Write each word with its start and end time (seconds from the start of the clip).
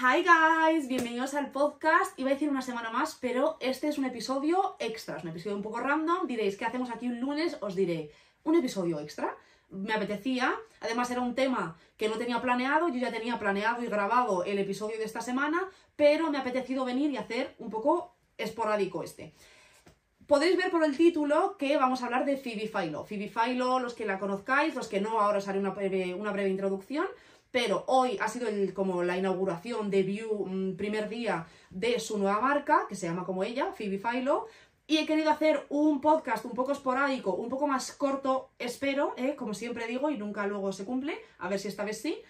Hi 0.00 0.24
guys, 0.24 0.88
bienvenidos 0.88 1.34
al 1.34 1.50
podcast. 1.50 2.18
Iba 2.18 2.30
a 2.30 2.32
decir 2.32 2.48
una 2.48 2.62
semana 2.62 2.90
más, 2.90 3.18
pero 3.20 3.58
este 3.60 3.88
es 3.88 3.98
un 3.98 4.06
episodio 4.06 4.74
extra, 4.78 5.18
es 5.18 5.22
un 5.22 5.28
episodio 5.28 5.54
un 5.54 5.62
poco 5.62 5.80
random. 5.80 6.26
Diréis, 6.26 6.56
¿qué 6.56 6.64
hacemos 6.64 6.90
aquí 6.90 7.08
un 7.08 7.20
lunes? 7.20 7.58
Os 7.60 7.74
diré, 7.74 8.10
un 8.44 8.54
episodio 8.54 9.00
extra. 9.00 9.36
Me 9.68 9.92
apetecía, 9.92 10.54
además 10.80 11.10
era 11.10 11.20
un 11.20 11.34
tema 11.34 11.76
que 11.98 12.08
no 12.08 12.16
tenía 12.16 12.40
planeado, 12.40 12.88
yo 12.88 13.00
ya 13.00 13.12
tenía 13.12 13.38
planeado 13.38 13.84
y 13.84 13.88
grabado 13.88 14.44
el 14.44 14.58
episodio 14.58 14.96
de 14.96 15.04
esta 15.04 15.20
semana, 15.20 15.68
pero 15.94 16.30
me 16.30 16.38
ha 16.38 16.40
apetecido 16.40 16.86
venir 16.86 17.10
y 17.10 17.18
hacer 17.18 17.54
un 17.58 17.68
poco 17.68 18.14
esporádico 18.38 19.02
este. 19.02 19.34
Podéis 20.26 20.56
ver 20.56 20.70
por 20.70 20.84
el 20.84 20.96
título 20.96 21.58
que 21.58 21.76
vamos 21.76 22.00
a 22.00 22.06
hablar 22.06 22.24
de 22.24 22.38
Phoebe 22.38 22.66
Philo. 22.66 23.78
Los 23.78 23.92
que 23.92 24.06
la 24.06 24.18
conozcáis, 24.18 24.74
los 24.74 24.88
que 24.88 25.02
no, 25.02 25.20
ahora 25.20 25.36
os 25.36 25.48
haré 25.48 25.58
una 25.58 26.32
breve 26.32 26.48
introducción 26.48 27.06
pero 27.52 27.84
hoy 27.86 28.18
ha 28.20 28.28
sido 28.28 28.48
como 28.74 29.04
la 29.04 29.16
inauguración, 29.16 29.90
debut, 29.90 30.46
mm, 30.46 30.76
primer 30.76 31.08
día 31.08 31.46
de 31.70 32.00
su 32.00 32.18
nueva 32.18 32.40
marca, 32.40 32.86
que 32.88 32.96
se 32.96 33.06
llama 33.06 33.24
como 33.24 33.44
ella, 33.44 33.72
Phoebe 33.72 33.98
Philo, 33.98 34.46
y 34.86 34.98
he 34.98 35.06
querido 35.06 35.30
hacer 35.30 35.64
un 35.68 36.00
podcast 36.00 36.44
un 36.44 36.52
poco 36.52 36.72
esporádico, 36.72 37.34
un 37.34 37.48
poco 37.48 37.66
más 37.66 37.92
corto, 37.92 38.50
espero, 38.58 39.14
¿eh? 39.16 39.36
como 39.36 39.54
siempre 39.54 39.86
digo, 39.86 40.10
y 40.10 40.18
nunca 40.18 40.46
luego 40.46 40.72
se 40.72 40.84
cumple, 40.84 41.16
a 41.38 41.48
ver 41.48 41.60
si 41.60 41.68
esta 41.68 41.84
vez 41.84 42.00
sí, 42.00 42.20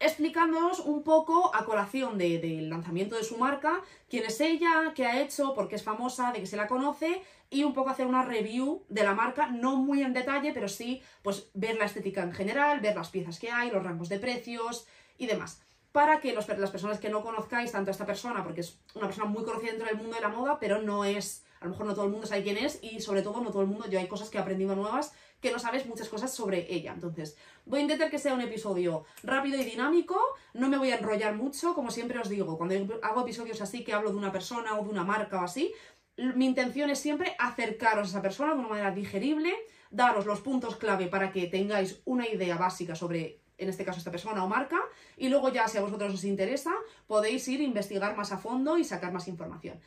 explicándonos 0.00 0.80
un 0.80 1.02
poco 1.02 1.54
a 1.54 1.64
colación 1.64 2.18
del 2.18 2.68
lanzamiento 2.68 3.16
de 3.16 3.24
su 3.24 3.38
marca, 3.38 3.82
quién 4.08 4.24
es 4.24 4.40
ella, 4.40 4.92
qué 4.94 5.06
ha 5.06 5.20
hecho, 5.20 5.54
por 5.54 5.68
qué 5.68 5.76
es 5.76 5.82
famosa, 5.82 6.32
de 6.32 6.40
qué 6.40 6.46
se 6.46 6.56
la 6.56 6.66
conoce 6.66 7.22
y 7.50 7.64
un 7.64 7.74
poco 7.74 7.90
hacer 7.90 8.06
una 8.06 8.24
review 8.24 8.82
de 8.88 9.04
la 9.04 9.14
marca, 9.14 9.46
no 9.48 9.76
muy 9.76 10.02
en 10.02 10.12
detalle, 10.12 10.52
pero 10.52 10.68
sí 10.68 11.02
pues 11.22 11.50
ver 11.54 11.76
la 11.76 11.84
estética 11.84 12.22
en 12.22 12.32
general, 12.32 12.80
ver 12.80 12.96
las 12.96 13.10
piezas 13.10 13.38
que 13.38 13.50
hay, 13.50 13.70
los 13.70 13.82
rangos 13.82 14.08
de 14.08 14.18
precios 14.18 14.86
y 15.18 15.26
demás. 15.26 15.60
Para 15.92 16.20
que 16.20 16.32
las 16.32 16.46
personas 16.46 16.98
que 16.98 17.10
no 17.10 17.22
conozcáis 17.22 17.70
tanto 17.70 17.90
a 17.90 17.92
esta 17.92 18.06
persona, 18.06 18.42
porque 18.42 18.62
es 18.62 18.78
una 18.94 19.06
persona 19.06 19.26
muy 19.26 19.44
conocida 19.44 19.72
dentro 19.72 19.86
del 19.86 19.98
mundo 19.98 20.14
de 20.16 20.22
la 20.22 20.28
moda, 20.28 20.58
pero 20.58 20.80
no 20.80 21.04
es, 21.04 21.44
a 21.60 21.66
lo 21.66 21.72
mejor 21.72 21.86
no 21.86 21.94
todo 21.94 22.06
el 22.06 22.10
mundo 22.10 22.26
sabe 22.26 22.42
quién 22.42 22.56
es 22.56 22.78
y 22.82 23.02
sobre 23.02 23.20
todo 23.20 23.42
no 23.42 23.50
todo 23.50 23.60
el 23.60 23.68
mundo, 23.68 23.86
yo 23.88 23.98
hay 23.98 24.08
cosas 24.08 24.30
que 24.30 24.38
he 24.38 24.40
aprendido 24.40 24.74
nuevas 24.74 25.12
que 25.42 25.50
no 25.50 25.58
sabes 25.58 25.86
muchas 25.86 26.08
cosas 26.08 26.32
sobre 26.32 26.72
ella. 26.72 26.92
Entonces, 26.92 27.36
voy 27.66 27.80
a 27.80 27.82
intentar 27.82 28.08
que 28.10 28.18
sea 28.18 28.32
un 28.32 28.40
episodio 28.40 29.04
rápido 29.24 29.60
y 29.60 29.64
dinámico, 29.64 30.18
no 30.54 30.68
me 30.68 30.78
voy 30.78 30.92
a 30.92 30.96
enrollar 30.96 31.34
mucho, 31.34 31.74
como 31.74 31.90
siempre 31.90 32.18
os 32.20 32.28
digo, 32.28 32.56
cuando 32.56 33.00
hago 33.02 33.22
episodios 33.22 33.60
así 33.60 33.82
que 33.82 33.92
hablo 33.92 34.10
de 34.10 34.16
una 34.16 34.30
persona 34.30 34.78
o 34.78 34.84
de 34.84 34.90
una 34.90 35.04
marca 35.04 35.40
o 35.40 35.44
así, 35.44 35.74
mi 36.16 36.46
intención 36.46 36.90
es 36.90 37.00
siempre 37.00 37.34
acercaros 37.38 38.06
a 38.06 38.10
esa 38.10 38.22
persona 38.22 38.54
de 38.54 38.60
una 38.60 38.68
manera 38.68 38.92
digerible, 38.92 39.52
daros 39.90 40.26
los 40.26 40.40
puntos 40.40 40.76
clave 40.76 41.08
para 41.08 41.32
que 41.32 41.48
tengáis 41.48 42.00
una 42.04 42.28
idea 42.28 42.56
básica 42.56 42.94
sobre, 42.94 43.40
en 43.58 43.68
este 43.68 43.84
caso, 43.84 43.98
esta 43.98 44.12
persona 44.12 44.44
o 44.44 44.48
marca, 44.48 44.78
y 45.16 45.28
luego 45.28 45.48
ya, 45.48 45.66
si 45.66 45.76
a 45.76 45.80
vosotros 45.80 46.14
os 46.14 46.24
interesa, 46.24 46.72
podéis 47.08 47.48
ir 47.48 47.60
a 47.60 47.64
investigar 47.64 48.16
más 48.16 48.30
a 48.30 48.38
fondo 48.38 48.78
y 48.78 48.84
sacar 48.84 49.12
más 49.12 49.26
información. 49.26 49.80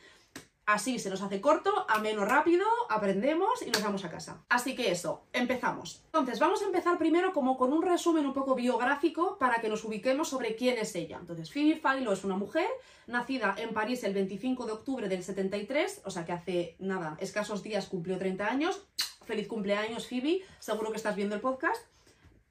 Así 0.66 0.98
se 0.98 1.10
nos 1.10 1.22
hace 1.22 1.40
corto, 1.40 1.86
a 1.88 2.00
menos 2.00 2.26
rápido, 2.26 2.66
aprendemos 2.90 3.62
y 3.62 3.70
nos 3.70 3.84
vamos 3.84 4.04
a 4.04 4.10
casa. 4.10 4.44
Así 4.48 4.74
que 4.74 4.90
eso, 4.90 5.22
empezamos. 5.32 6.02
Entonces, 6.06 6.40
vamos 6.40 6.60
a 6.60 6.64
empezar 6.64 6.98
primero 6.98 7.32
como 7.32 7.56
con 7.56 7.72
un 7.72 7.82
resumen 7.82 8.26
un 8.26 8.32
poco 8.32 8.56
biográfico 8.56 9.38
para 9.38 9.60
que 9.60 9.68
nos 9.68 9.84
ubiquemos 9.84 10.28
sobre 10.28 10.56
quién 10.56 10.76
es 10.76 10.96
ella. 10.96 11.18
Entonces, 11.20 11.52
Phoebe 11.52 11.80
Philo 11.80 12.12
es 12.12 12.24
una 12.24 12.36
mujer 12.36 12.66
nacida 13.06 13.54
en 13.58 13.72
París 13.74 14.02
el 14.02 14.12
25 14.12 14.66
de 14.66 14.72
octubre 14.72 15.08
del 15.08 15.22
73, 15.22 16.02
o 16.04 16.10
sea 16.10 16.24
que 16.24 16.32
hace 16.32 16.74
nada, 16.80 17.16
escasos 17.20 17.62
días 17.62 17.86
cumplió 17.86 18.18
30 18.18 18.48
años. 18.48 18.82
Feliz 19.24 19.46
cumpleaños, 19.46 20.08
Phoebe. 20.08 20.42
Seguro 20.58 20.90
que 20.90 20.96
estás 20.96 21.14
viendo 21.14 21.36
el 21.36 21.40
podcast 21.40 21.80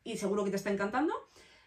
y 0.05 0.16
seguro 0.16 0.45
que 0.45 0.52
te 0.52 0.55
está 0.55 0.69
encantando. 0.69 1.13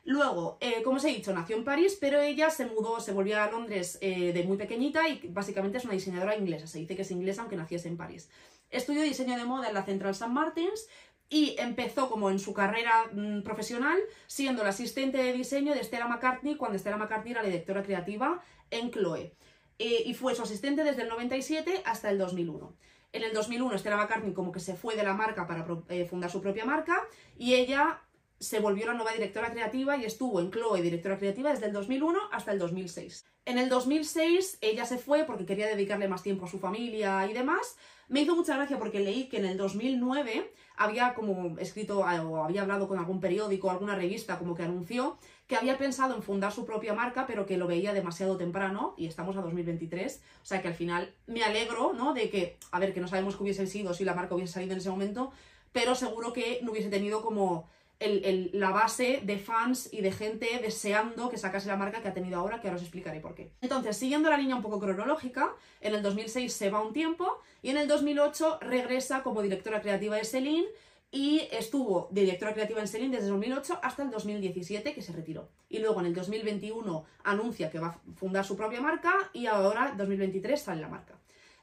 Luego, 0.09 0.56
eh, 0.62 0.81
como 0.83 0.97
os 0.97 1.05
he 1.05 1.09
dicho, 1.09 1.34
nació 1.34 1.55
en 1.55 1.64
París, 1.64 1.98
pero 2.01 2.19
ella 2.23 2.48
se 2.48 2.64
mudó, 2.64 2.98
se 2.98 3.12
volvió 3.12 3.42
a 3.42 3.51
Londres 3.51 3.98
eh, 4.01 4.33
de 4.33 4.42
muy 4.42 4.56
pequeñita 4.56 5.06
y 5.06 5.20
básicamente 5.28 5.77
es 5.77 5.84
una 5.84 5.92
diseñadora 5.92 6.34
inglesa. 6.34 6.67
Se 6.67 6.78
dice 6.78 6.97
que 6.97 7.03
es 7.03 7.11
inglesa 7.11 7.43
aunque 7.43 7.56
naciese 7.56 7.88
en 7.88 7.99
París. 7.99 8.31
Estudió 8.71 9.03
diseño 9.03 9.37
de 9.37 9.44
moda 9.44 9.69
en 9.69 9.75
la 9.75 9.84
Central 9.84 10.12
St. 10.12 10.32
Martins 10.32 10.88
y 11.28 11.56
empezó 11.59 12.09
como 12.09 12.31
en 12.31 12.38
su 12.38 12.55
carrera 12.55 13.10
mm, 13.12 13.43
profesional 13.43 13.99
siendo 14.27 14.65
la 14.65 14.71
asistente 14.71 15.19
de 15.19 15.34
diseño 15.34 15.75
de 15.75 15.84
Stella 15.84 16.09
McCartney 16.09 16.56
cuando 16.56 16.78
Stella 16.78 16.97
McCartney 16.97 17.32
era 17.32 17.43
la 17.43 17.49
directora 17.50 17.82
creativa 17.82 18.43
en 18.71 18.91
Chloe. 18.91 19.34
Eh, 19.78 20.05
y 20.06 20.15
fue 20.15 20.34
su 20.34 20.41
asistente 20.41 20.84
desde 20.84 21.03
el 21.03 21.11
97 21.11 21.82
hasta 21.84 22.09
el 22.09 22.16
2001. 22.16 22.75
En 23.12 23.25
el 23.25 23.34
2001 23.34 23.77
Stella 23.77 23.99
McCartney 23.99 24.32
como 24.32 24.53
que 24.53 24.61
se 24.61 24.75
fue 24.75 24.97
de 24.97 25.03
la 25.03 25.12
marca 25.12 25.47
para 25.47 25.66
fundar 26.09 26.31
su 26.31 26.41
propia 26.41 26.65
marca 26.65 27.06
y 27.37 27.56
ella 27.56 28.00
se 28.41 28.60
volvió 28.60 28.87
la 28.87 28.94
nueva 28.94 29.12
directora 29.12 29.50
creativa 29.50 29.97
y 29.97 30.04
estuvo 30.04 30.41
en 30.41 30.50
Chloe 30.50 30.81
directora 30.81 31.19
creativa 31.19 31.50
desde 31.50 31.66
el 31.66 31.72
2001 31.72 32.19
hasta 32.32 32.53
el 32.53 32.59
2006. 32.59 33.26
En 33.44 33.59
el 33.59 33.69
2006 33.69 34.59
ella 34.60 34.84
se 34.84 34.99
fue 34.99 35.25
porque 35.25 35.47
quería 35.47 35.66
dedicarle 35.66 36.06
más 36.06 36.22
tiempo 36.22 36.44
a 36.44 36.49
su 36.49 36.59
familia 36.59 37.26
y 37.28 37.32
demás. 37.32 37.76
Me 38.09 38.21
hizo 38.21 38.37
mucha 38.37 38.56
gracia 38.56 38.78
porque 38.78 39.00
leí 39.00 39.28
que 39.28 39.38
en 39.38 39.47
el 39.47 39.56
2009 39.56 40.53
había 40.76 41.15
como 41.15 41.59
escrito 41.59 42.00
o 42.00 42.44
había 42.44 42.62
hablado 42.62 42.87
con 42.87 42.99
algún 42.99 43.21
periódico 43.21 43.66
o 43.66 43.71
alguna 43.71 43.97
revista 43.97 44.38
como 44.38 44.55
que 44.55 44.62
anunció 44.62 45.19
que 45.47 45.56
había 45.56 45.78
pensado 45.78 46.15
en 46.15 46.22
fundar 46.22 46.53
su 46.53 46.65
propia 46.66 46.93
marca 46.93 47.26
pero 47.26 47.47
que 47.47 47.56
lo 47.56 47.66
veía 47.66 47.93
demasiado 47.93 48.37
temprano 48.37 48.94
y 48.97 49.06
estamos 49.06 49.37
a 49.37 49.41
2023. 49.41 50.22
O 50.43 50.47
sea 50.47 50.62
que 50.62 50.69
al 50.69 50.75
final 50.75 51.12
me 51.26 51.43
alegro, 51.43 51.93
¿no? 51.94 52.15
De 52.15 52.31
que, 52.31 52.59
a 52.70 52.78
ver, 52.78 52.94
que 52.94 53.00
no 53.00 53.09
sabemos 53.09 53.37
qué 53.37 53.43
hubiese 53.43 53.66
sido 53.66 53.94
si 53.94 54.05
la 54.05 54.15
marca 54.15 54.34
hubiese 54.34 54.53
salido 54.53 54.75
en 54.75 54.78
ese 54.78 54.91
momento, 54.91 55.32
pero 55.72 55.94
seguro 55.94 56.32
que 56.32 56.60
no 56.62 56.72
hubiese 56.72 56.91
tenido 56.91 57.22
como 57.22 57.69
la 58.00 58.70
base 58.70 59.20
de 59.25 59.38
fans 59.38 59.88
y 59.92 60.03
de 60.03 60.12
gente 60.12 60.60
deseando 60.62 61.28
que 61.28 61.36
sacase 61.36 61.66
la 61.66 61.76
marca 61.76 62.00
que 62.00 62.09
ha 62.09 62.14
tenido 62.14 62.38
ahora, 62.38 62.60
que 62.60 62.69
ahora 62.69 62.76
os 62.76 62.82
explicaré 62.82 63.20
por 63.20 63.34
qué. 63.34 63.50
Entonces, 63.60 63.97
siguiendo 63.97 64.31
la 64.31 64.36
línea 64.36 64.54
un 64.54 64.62
poco 64.62 64.78
cronológica, 64.78 65.53
en 65.81 65.94
el 65.94 66.03
2006 66.03 66.53
se 66.53 66.70
va 66.70 66.81
un 66.81 66.92
tiempo 66.92 67.41
y 67.60 67.70
en 67.70 67.78
el 67.78 67.88
2008 67.88 68.58
regresa 68.60 69.22
como 69.22 69.42
directora 69.42 69.81
creativa 69.81 70.16
de 70.16 70.25
Celine 70.25 70.69
y 71.10 71.48
estuvo 71.50 72.08
directora 72.12 72.53
creativa 72.53 72.81
en 72.81 72.88
Celine 72.88 73.16
desde 73.16 73.28
el 73.28 73.32
2008 73.32 73.81
hasta 73.82 74.03
el 74.03 74.10
2017 74.10 74.94
que 74.94 75.03
se 75.03 75.12
retiró. 75.12 75.48
Y 75.69 75.78
luego 75.78 76.00
en 76.00 76.06
el 76.06 76.14
2021 76.14 77.04
anuncia 77.25 77.70
que 77.70 77.81
va 77.81 77.88
a 77.88 77.98
fundar 78.14 78.44
su 78.44 78.56
propia 78.56 78.81
marca 78.81 79.12
y 79.32 79.47
ahora 79.47 79.91
en 79.91 79.97
2023 79.97 80.60
sale 80.60 80.81
la 80.81 80.88
marca. 80.88 81.14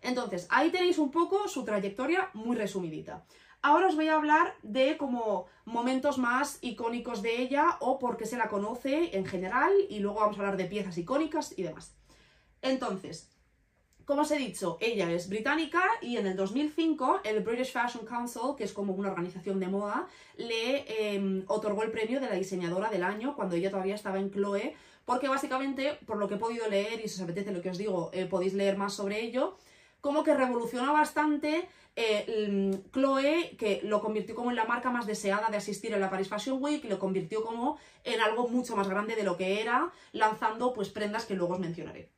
Entonces, 0.02 0.48
ahí 0.50 0.70
tenéis 0.70 0.98
un 0.98 1.12
poco 1.12 1.48
su 1.48 1.64
trayectoria 1.64 2.30
muy 2.34 2.56
resumidita. 2.56 3.26
Ahora 3.68 3.88
os 3.88 3.96
voy 3.96 4.10
a 4.10 4.16
hablar 4.16 4.54
de 4.62 4.96
como 4.96 5.48
momentos 5.66 6.20
más 6.20 6.60
icónicos 6.62 7.24
de 7.24 7.42
ella 7.42 7.78
o 7.80 7.98
por 7.98 8.16
qué 8.16 8.28
se 8.28 8.38
la 8.38 8.48
conoce 8.48 9.18
en 9.18 9.26
general 9.26 9.74
y 9.90 9.98
luego 10.02 10.20
vamos 10.20 10.38
a 10.38 10.42
hablar 10.42 10.56
de 10.56 10.66
piezas 10.66 11.00
icónicas 11.00 11.58
y 11.58 11.64
demás. 11.64 11.96
Entonces, 12.62 13.32
como 14.06 14.22
os 14.22 14.30
he 14.30 14.38
dicho, 14.38 14.78
ella 14.80 15.12
es 15.12 15.30
británica 15.30 15.82
y 16.00 16.18
en 16.18 16.28
el 16.28 16.36
2005 16.36 17.22
el 17.24 17.40
British 17.40 17.72
Fashion 17.72 18.06
Council, 18.06 18.54
que 18.56 18.66
es 18.66 18.72
como 18.72 18.94
una 18.94 19.10
organización 19.10 19.60
de 19.60 19.68
moda, 19.68 20.08
le 20.38 21.16
em, 21.16 21.44
otorgó 21.48 21.82
el 21.82 21.90
premio 21.90 22.20
de 22.20 22.30
la 22.30 22.36
diseñadora 22.36 22.92
del 22.92 23.02
año 23.04 23.36
cuando 23.36 23.56
ella 23.56 23.72
todavía 23.72 23.96
estaba 23.96 24.20
en 24.20 24.30
Chloe, 24.30 24.76
porque 25.06 25.28
básicamente, 25.28 25.98
por 26.06 26.18
lo 26.18 26.28
que 26.28 26.36
he 26.36 26.38
podido 26.38 26.70
leer 26.70 27.02
y 27.04 27.08
si 27.08 27.16
os 27.16 27.22
apetece 27.22 27.52
lo 27.52 27.64
que 27.64 27.72
os 27.72 27.80
digo, 27.80 28.12
eh, 28.14 28.28
podéis 28.28 28.54
leer 28.54 28.78
más 28.78 28.94
sobre 28.94 29.22
ello, 29.22 29.58
como 30.06 30.24
que 30.24 30.36
revolucionó 30.36 30.94
bastante 30.94 31.68
eh, 31.96 32.80
Chloe, 32.94 33.56
que 33.58 33.82
lo 33.86 34.02
convirtió 34.02 34.36
como 34.36 34.52
en 34.52 34.56
la 34.56 34.66
marca 34.66 34.92
más 34.92 35.08
deseada 35.08 35.50
de 35.50 35.58
asistir 35.58 35.96
a 35.96 35.98
la 35.98 36.12
Paris 36.12 36.30
Fashion 36.30 36.62
Week 36.62 36.86
lo 36.86 37.00
convirtió 37.00 37.44
como 37.44 37.80
en 38.04 38.22
algo 38.22 38.48
mucho 38.48 38.76
más 38.76 38.88
grande 38.88 39.16
de 39.16 39.24
lo 39.24 39.36
que 39.36 39.62
era, 39.62 39.92
lanzando 40.12 40.74
pues 40.74 40.90
prendas 40.90 41.26
que 41.26 41.34
luego 41.34 41.56
os 41.56 41.60
mencionaré. 41.60 42.12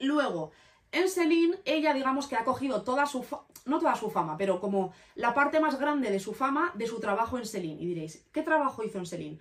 Luego, 0.00 0.50
en 0.90 1.08
Celine, 1.08 1.56
ella 1.64 1.94
digamos 1.94 2.26
que 2.26 2.34
ha 2.34 2.42
cogido 2.42 2.82
toda 2.82 3.06
su, 3.06 3.24
no 3.64 3.78
toda 3.78 3.94
su 3.94 4.10
fama, 4.10 4.36
pero 4.36 4.58
como 4.58 4.92
la 5.14 5.34
parte 5.34 5.60
más 5.60 5.78
grande 5.78 6.10
de 6.10 6.18
su 6.18 6.34
fama 6.34 6.72
de 6.74 6.88
su 6.88 6.98
trabajo 6.98 7.38
en 7.38 7.46
Celine. 7.46 7.80
Y 7.80 7.86
diréis, 7.86 8.26
¿qué 8.32 8.42
trabajo 8.42 8.82
hizo 8.82 8.98
en 8.98 9.06
Celine? 9.06 9.38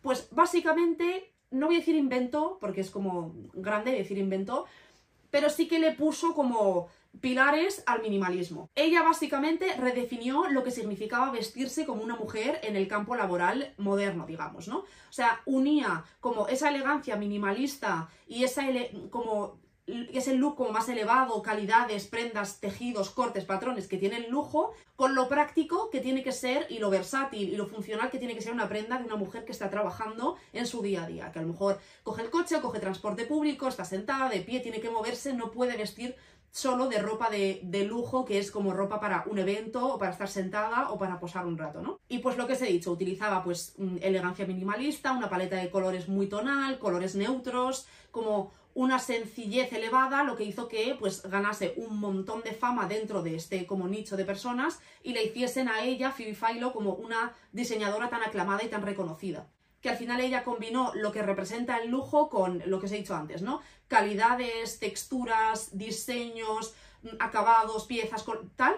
Pues 0.00 0.28
básicamente, 0.30 1.32
no 1.50 1.66
voy 1.66 1.74
a 1.74 1.78
decir 1.80 1.96
inventó, 1.96 2.56
porque 2.60 2.82
es 2.82 2.90
como 2.92 3.34
grande 3.52 3.90
decir 3.90 4.16
inventó, 4.16 4.66
pero 5.34 5.50
sí 5.50 5.66
que 5.66 5.80
le 5.80 5.90
puso 5.90 6.32
como 6.32 6.86
pilares 7.20 7.82
al 7.86 8.02
minimalismo. 8.02 8.70
Ella 8.76 9.02
básicamente 9.02 9.74
redefinió 9.76 10.48
lo 10.48 10.62
que 10.62 10.70
significaba 10.70 11.32
vestirse 11.32 11.84
como 11.84 12.04
una 12.04 12.14
mujer 12.14 12.60
en 12.62 12.76
el 12.76 12.86
campo 12.86 13.16
laboral 13.16 13.74
moderno, 13.76 14.26
digamos, 14.26 14.68
¿no? 14.68 14.78
O 14.78 15.12
sea, 15.12 15.40
unía 15.44 16.04
como 16.20 16.46
esa 16.46 16.68
elegancia 16.68 17.16
minimalista 17.16 18.08
y 18.28 18.44
esa 18.44 18.62
como 19.10 19.58
ese 19.86 20.34
look 20.34 20.56
como 20.56 20.72
más 20.72 20.88
elevado, 20.88 21.42
calidades, 21.42 22.06
prendas, 22.06 22.60
tejidos, 22.60 23.10
cortes, 23.10 23.44
patrones 23.44 23.86
que 23.86 23.98
tienen 23.98 24.30
lujo, 24.30 24.72
con 24.96 25.14
lo 25.14 25.28
práctico 25.28 25.90
que 25.90 26.00
tiene 26.00 26.22
que 26.22 26.32
ser 26.32 26.66
y 26.70 26.78
lo 26.78 26.88
versátil 26.88 27.52
y 27.52 27.56
lo 27.56 27.66
funcional 27.66 28.10
que 28.10 28.18
tiene 28.18 28.34
que 28.34 28.40
ser 28.40 28.52
una 28.52 28.68
prenda 28.68 28.98
de 28.98 29.04
una 29.04 29.16
mujer 29.16 29.44
que 29.44 29.52
está 29.52 29.68
trabajando 29.68 30.36
en 30.52 30.66
su 30.66 30.80
día 30.80 31.04
a 31.04 31.06
día, 31.06 31.32
que 31.32 31.40
a 31.40 31.42
lo 31.42 31.48
mejor 31.48 31.78
coge 32.02 32.22
el 32.22 32.30
coche, 32.30 32.60
coge 32.62 32.80
transporte 32.80 33.26
público, 33.26 33.68
está 33.68 33.84
sentada, 33.84 34.28
de 34.30 34.40
pie, 34.40 34.60
tiene 34.60 34.80
que 34.80 34.90
moverse, 34.90 35.34
no 35.34 35.50
puede 35.50 35.76
vestir 35.76 36.16
solo 36.50 36.86
de 36.86 37.00
ropa 37.00 37.30
de, 37.30 37.60
de, 37.64 37.84
lujo, 37.84 38.24
que 38.24 38.38
es 38.38 38.52
como 38.52 38.72
ropa 38.72 39.00
para 39.00 39.24
un 39.26 39.38
evento, 39.38 39.94
o 39.94 39.98
para 39.98 40.12
estar 40.12 40.28
sentada, 40.28 40.90
o 40.90 40.98
para 40.98 41.18
posar 41.18 41.46
un 41.46 41.58
rato, 41.58 41.82
¿no? 41.82 41.98
Y 42.08 42.18
pues 42.18 42.36
lo 42.36 42.46
que 42.46 42.52
os 42.52 42.62
he 42.62 42.66
dicho, 42.66 42.92
utilizaba 42.92 43.42
pues 43.42 43.74
mm, 43.76 43.96
elegancia 44.00 44.46
minimalista, 44.46 45.10
una 45.10 45.28
paleta 45.28 45.56
de 45.56 45.68
colores 45.68 46.08
muy 46.08 46.28
tonal, 46.28 46.78
colores 46.78 47.16
neutros, 47.16 47.88
como 48.12 48.52
una 48.74 48.98
sencillez 48.98 49.72
elevada, 49.72 50.24
lo 50.24 50.36
que 50.36 50.44
hizo 50.44 50.68
que 50.68 50.96
pues 50.98 51.22
ganase 51.22 51.74
un 51.76 51.98
montón 51.98 52.42
de 52.42 52.52
fama 52.52 52.86
dentro 52.86 53.22
de 53.22 53.36
este 53.36 53.66
como 53.66 53.88
nicho 53.88 54.16
de 54.16 54.24
personas 54.24 54.80
y 55.02 55.12
le 55.12 55.24
hiciesen 55.24 55.68
a 55.68 55.84
ella, 55.84 56.10
Phoebe 56.10 56.34
Philo, 56.34 56.72
como 56.72 56.94
una 56.94 57.32
diseñadora 57.52 58.10
tan 58.10 58.22
aclamada 58.22 58.64
y 58.64 58.68
tan 58.68 58.82
reconocida 58.82 59.48
que 59.80 59.90
al 59.90 59.98
final 59.98 60.18
ella 60.22 60.44
combinó 60.44 60.92
lo 60.94 61.12
que 61.12 61.20
representa 61.20 61.76
el 61.76 61.90
lujo 61.90 62.30
con 62.30 62.62
lo 62.64 62.80
que 62.80 62.86
os 62.86 62.92
he 62.92 62.96
dicho 62.96 63.14
antes, 63.14 63.42
¿no? 63.42 63.60
Calidades, 63.86 64.78
texturas, 64.78 65.76
diseños, 65.76 66.72
acabados, 67.18 67.84
piezas, 67.84 68.24
tal, 68.56 68.74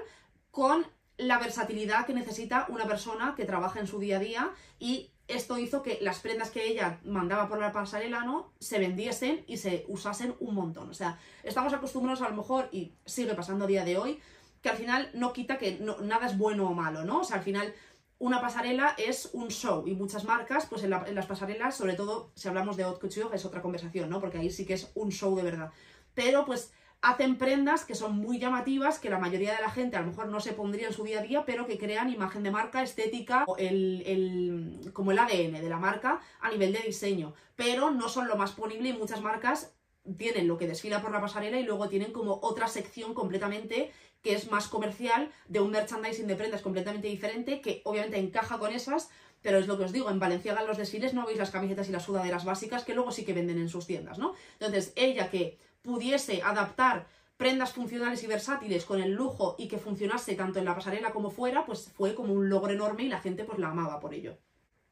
con 0.51 0.85
la 1.17 1.39
versatilidad 1.39 2.07
que 2.07 2.13
necesita 2.13 2.67
una 2.71 2.87
persona 2.87 3.35
que 3.37 3.45
trabaja 3.45 3.79
en 3.79 3.87
su 3.87 4.01
día 4.01 4.17
a 4.17 4.21
día 4.21 4.51
y 4.81 5.13
esto 5.29 5.59
hizo 5.59 5.83
que 5.83 5.99
las 6.01 6.21
prendas 6.21 6.51
que 6.51 6.67
ella 6.67 7.01
mandaba 7.05 7.49
por 7.49 7.59
la 7.59 7.73
pasarela 7.73 8.25
¿no? 8.25 8.53
se 8.61 8.79
vendiesen 8.79 9.45
y 9.47 9.57
se 9.57 9.85
usasen 9.89 10.35
un 10.41 10.55
montón. 10.55 10.91
O 10.91 10.95
sea, 10.95 11.19
estamos 11.43 11.73
acostumbrados 11.73 12.23
a 12.23 12.29
lo 12.29 12.37
mejor, 12.37 12.69
y 12.73 12.95
sigue 13.05 13.35
pasando 13.35 13.65
a 13.65 13.69
día 13.69 13.85
de 13.85 13.99
hoy, 13.99 14.21
que 14.63 14.69
al 14.69 14.77
final 14.77 15.11
no 15.15 15.33
quita 15.33 15.59
que 15.59 15.79
nada 16.03 16.27
es 16.27 16.39
bueno 16.39 16.69
o 16.69 16.75
malo, 16.75 17.05
¿no? 17.05 17.21
O 17.21 17.25
sea, 17.25 17.37
al 17.37 17.43
final 17.43 17.75
una 18.19 18.41
pasarela 18.41 18.95
es 18.97 19.31
un 19.33 19.49
show 19.49 19.87
y 19.87 19.95
muchas 19.95 20.25
marcas, 20.25 20.67
pues 20.67 20.83
en, 20.85 20.91
las 20.91 21.27
pasarelas, 21.27 21.77
sobre 21.77 21.95
todo 21.95 22.33
si 22.35 22.49
hablamos 22.49 22.77
de 22.77 22.85
haute 22.85 23.01
couture, 23.01 23.35
es 23.35 23.45
otra 23.45 23.61
conversación, 23.61 24.09
¿no? 24.09 24.21
Porque 24.21 24.39
ahí 24.39 24.51
sí 24.51 24.65
que 24.65 24.75
es 24.75 24.91
un 24.95 25.11
show 25.11 25.37
de 25.37 25.43
verdad. 25.43 25.71
Pero 26.15 26.47
pues 26.47 26.73
hacen 27.03 27.39
prendas 27.39 27.85
que 27.85 27.95
son 27.95 28.17
muy 28.17 28.39
llamativas, 28.39 28.99
que 28.99 29.11
la 29.11 29.19
mayoría 29.19 29.55
de 29.55 29.63
la 29.63 29.71
gente 29.71 29.97
a 29.97 30.01
lo 30.01 30.09
mejor 30.09 30.29
no 30.29 30.41
se 30.41 30.53
pondría 30.53 30.89
en 30.89 30.93
su 30.93 31.05
día 31.05 31.21
a 31.21 31.23
día, 31.23 31.45
pero 31.45 31.67
que 31.67 31.79
crean 31.79 32.13
imagen 32.13 32.43
de 32.43 32.51
marca, 32.51 32.83
estética, 32.83 33.45
el, 33.59 34.03
el, 34.07 34.93
como 34.93 35.13
el 35.13 35.19
ADN 35.19 35.61
de 35.61 35.69
la 35.69 35.79
marca 35.79 36.21
a 36.41 36.51
nivel 36.51 36.73
de 36.73 36.81
diseño. 36.81 37.35
Pero 37.55 37.91
no 37.91 38.09
son 38.09 38.29
lo 38.29 38.37
más 38.37 38.53
ponible 38.53 38.89
y 38.89 38.93
muchas 38.93 39.21
marcas 39.21 39.73
tienen 40.17 40.47
lo 40.47 40.57
que 40.57 40.69
desfila 40.69 41.03
por 41.03 41.11
la 41.11 41.21
pasarela 41.21 41.59
y 41.59 41.65
luego 41.65 41.89
tienen 41.89 42.13
como 42.13 42.39
otra 42.43 42.69
sección 42.69 43.15
completamente 43.15 43.93
que 44.23 44.35
es 44.35 44.51
más 44.51 44.67
comercial, 44.67 45.31
de 45.47 45.61
un 45.61 45.71
merchandising 45.71 46.27
de 46.27 46.35
prendas 46.35 46.61
completamente 46.61 47.07
diferente, 47.07 47.61
que 47.61 47.81
obviamente 47.85 48.19
encaja 48.19 48.59
con 48.59 48.73
esas, 48.73 49.09
pero 49.41 49.59
es 49.59 49.69
lo 49.69 49.79
que 49.79 49.85
os 49.85 49.93
digo, 49.93 50.11
en 50.11 50.19
Valenciaga 50.19 50.63
en 50.63 50.67
los 50.67 50.79
desfiles 50.79 51.15
no 51.15 51.25
veis 51.25 51.39
las 51.39 51.53
camisetas 51.53 51.89
y 51.89 51.93
las 51.93 52.03
sudaderas 52.03 52.45
básicas 52.45 52.83
que 52.83 52.93
luego 52.93 53.13
sí 53.13 53.25
que 53.25 53.33
venden 53.33 53.59
en 53.59 53.69
sus 53.69 53.87
tiendas, 53.87 54.19
¿no? 54.19 54.35
Entonces, 54.59 54.93
ella 54.97 55.31
que 55.31 55.59
pudiese 55.87 56.43
adaptar 56.43 57.07
prendas 57.37 57.73
funcionales 57.73 58.23
y 58.23 58.27
versátiles 58.27 58.85
con 58.85 59.01
el 59.01 59.13
lujo 59.13 59.55
y 59.59 59.69
que 59.69 59.79
funcionase 59.79 60.35
tanto 60.35 60.59
en 60.59 60.65
la 60.65 60.75
pasarela 60.75 61.13
como 61.13 61.31
fuera, 61.31 61.65
pues 61.65 61.93
fue 61.95 62.15
como 62.15 62.33
un 62.33 62.49
logro 62.49 62.73
enorme 62.73 63.05
y 63.05 63.09
la 63.09 63.21
gente 63.21 63.45
pues 63.45 63.59
la 63.59 63.69
amaba 63.69 64.01
por 64.01 64.13
ello. 64.13 64.37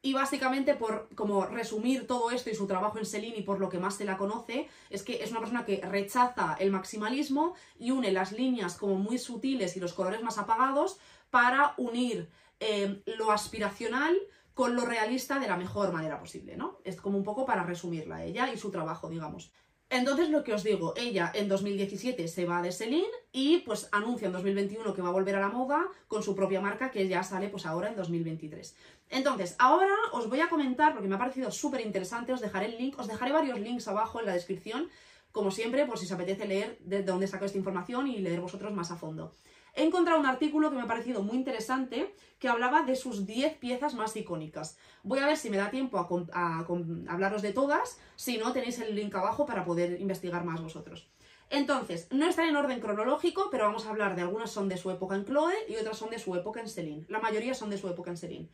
Y 0.01 0.13
básicamente, 0.13 0.75
por 0.75 1.09
como 1.15 1.47
resumir 1.47 2.05
todo 2.05 2.29
esto 2.29 2.51
y 2.51 2.55
su 2.55 2.67
trabajo 2.67 2.99
en 2.99 3.07
Celine 3.07 3.37
y 3.37 3.41
por 3.41 3.59
lo 3.59 3.69
que 3.69 3.79
más 3.79 3.95
se 3.95 4.05
la 4.05 4.17
conoce, 4.17 4.69
es 4.91 5.01
que 5.01 5.23
es 5.23 5.31
una 5.31 5.39
persona 5.39 5.65
que 5.65 5.81
rechaza 5.81 6.55
el 6.59 6.69
maximalismo 6.69 7.55
y 7.79 7.89
une 7.89 8.11
las 8.11 8.31
líneas 8.31 8.75
como 8.77 8.95
muy 8.95 9.17
sutiles 9.17 9.75
y 9.75 9.79
los 9.79 9.93
colores 9.93 10.21
más 10.21 10.37
apagados 10.37 10.99
para 11.31 11.73
unir 11.77 12.29
eh, 12.59 13.01
lo 13.17 13.31
aspiracional 13.31 14.15
con 14.53 14.75
lo 14.75 14.85
realista 14.85 15.39
de 15.39 15.47
la 15.47 15.57
mejor 15.57 15.91
manera 15.91 16.19
posible, 16.19 16.55
¿no? 16.55 16.77
Es 16.83 17.01
como 17.01 17.17
un 17.17 17.23
poco 17.23 17.45
para 17.45 17.63
resumirla 17.63 18.23
ella 18.23 18.53
y 18.53 18.57
su 18.57 18.69
trabajo, 18.69 19.09
digamos. 19.09 19.51
Entonces, 19.89 20.29
lo 20.29 20.43
que 20.43 20.53
os 20.53 20.63
digo, 20.63 20.93
ella 20.97 21.31
en 21.33 21.47
2017 21.47 22.27
se 22.27 22.45
va 22.45 22.61
de 22.61 22.71
Celine 22.71 23.07
y 23.31 23.59
pues 23.59 23.87
anuncia 23.91 24.25
en 24.25 24.33
2021 24.33 24.93
que 24.93 25.01
va 25.01 25.09
a 25.09 25.13
volver 25.13 25.35
a 25.35 25.39
la 25.39 25.49
moda 25.49 25.85
con 26.07 26.23
su 26.23 26.35
propia 26.35 26.59
marca 26.59 26.89
que 26.89 27.07
ya 27.07 27.21
sale 27.23 27.49
pues 27.49 27.65
ahora 27.65 27.89
en 27.89 27.95
2023. 27.95 28.75
Entonces, 29.09 29.55
ahora 29.59 29.93
os 30.11 30.27
voy 30.27 30.39
a 30.41 30.49
comentar, 30.49 30.93
porque 30.93 31.07
me 31.07 31.15
ha 31.15 31.19
parecido 31.19 31.51
súper 31.51 31.81
interesante, 31.81 32.33
os 32.33 32.41
dejaré 32.41 32.65
el 32.65 32.77
link, 32.77 32.97
os 32.99 33.07
dejaré 33.07 33.31
varios 33.31 33.59
links 33.59 33.87
abajo 33.87 34.19
en 34.19 34.25
la 34.25 34.33
descripción, 34.33 34.89
como 35.31 35.51
siempre, 35.51 35.85
por 35.85 35.99
si 35.99 36.05
os 36.05 36.11
apetece 36.11 36.47
leer 36.47 36.77
de 36.79 37.03
dónde 37.03 37.27
saco 37.27 37.45
esta 37.45 37.57
información 37.57 38.07
y 38.07 38.17
leer 38.17 38.41
vosotros 38.41 38.73
más 38.73 38.89
a 38.89 38.95
fondo. 38.95 39.33
He 39.75 39.83
encontrado 39.83 40.19
un 40.19 40.25
artículo 40.25 40.69
que 40.69 40.77
me 40.77 40.83
ha 40.83 40.87
parecido 40.87 41.21
muy 41.21 41.35
interesante 41.35 42.15
que 42.39 42.47
hablaba 42.47 42.83
de 42.83 42.95
sus 42.95 43.25
10 43.25 43.57
piezas 43.57 43.93
más 43.93 44.15
icónicas. 44.15 44.77
Voy 45.03 45.19
a 45.19 45.27
ver 45.27 45.35
si 45.35 45.49
me 45.49 45.57
da 45.57 45.69
tiempo 45.69 45.99
a, 46.33 46.65
hablaros 47.09 47.41
de 47.41 47.51
todas, 47.51 47.99
si 48.15 48.37
no 48.37 48.53
tenéis 48.53 48.79
el 48.79 48.95
link 48.95 49.13
abajo 49.13 49.45
para 49.45 49.65
poder 49.65 49.99
investigar 49.99 50.45
más 50.45 50.61
vosotros. 50.61 51.09
Entonces, 51.49 52.07
no 52.11 52.25
están 52.25 52.47
en 52.47 52.55
orden 52.55 52.79
cronológico, 52.79 53.49
pero 53.51 53.65
vamos 53.65 53.85
a 53.85 53.89
hablar 53.89 54.15
de 54.15 54.21
algunas 54.21 54.49
son 54.49 54.69
de 54.69 54.77
su 54.77 54.89
época 54.91 55.15
en 55.15 55.25
Chloe 55.25 55.53
y 55.67 55.75
otras 55.75 55.97
son 55.97 56.09
de 56.09 56.19
su 56.19 56.33
época 56.35 56.61
en 56.61 56.69
Celine. 56.69 57.05
La 57.09 57.19
mayoría 57.19 57.53
son 57.53 57.69
de 57.69 57.77
su 57.77 57.89
época 57.89 58.11
en 58.11 58.17
Celine. 58.17 58.49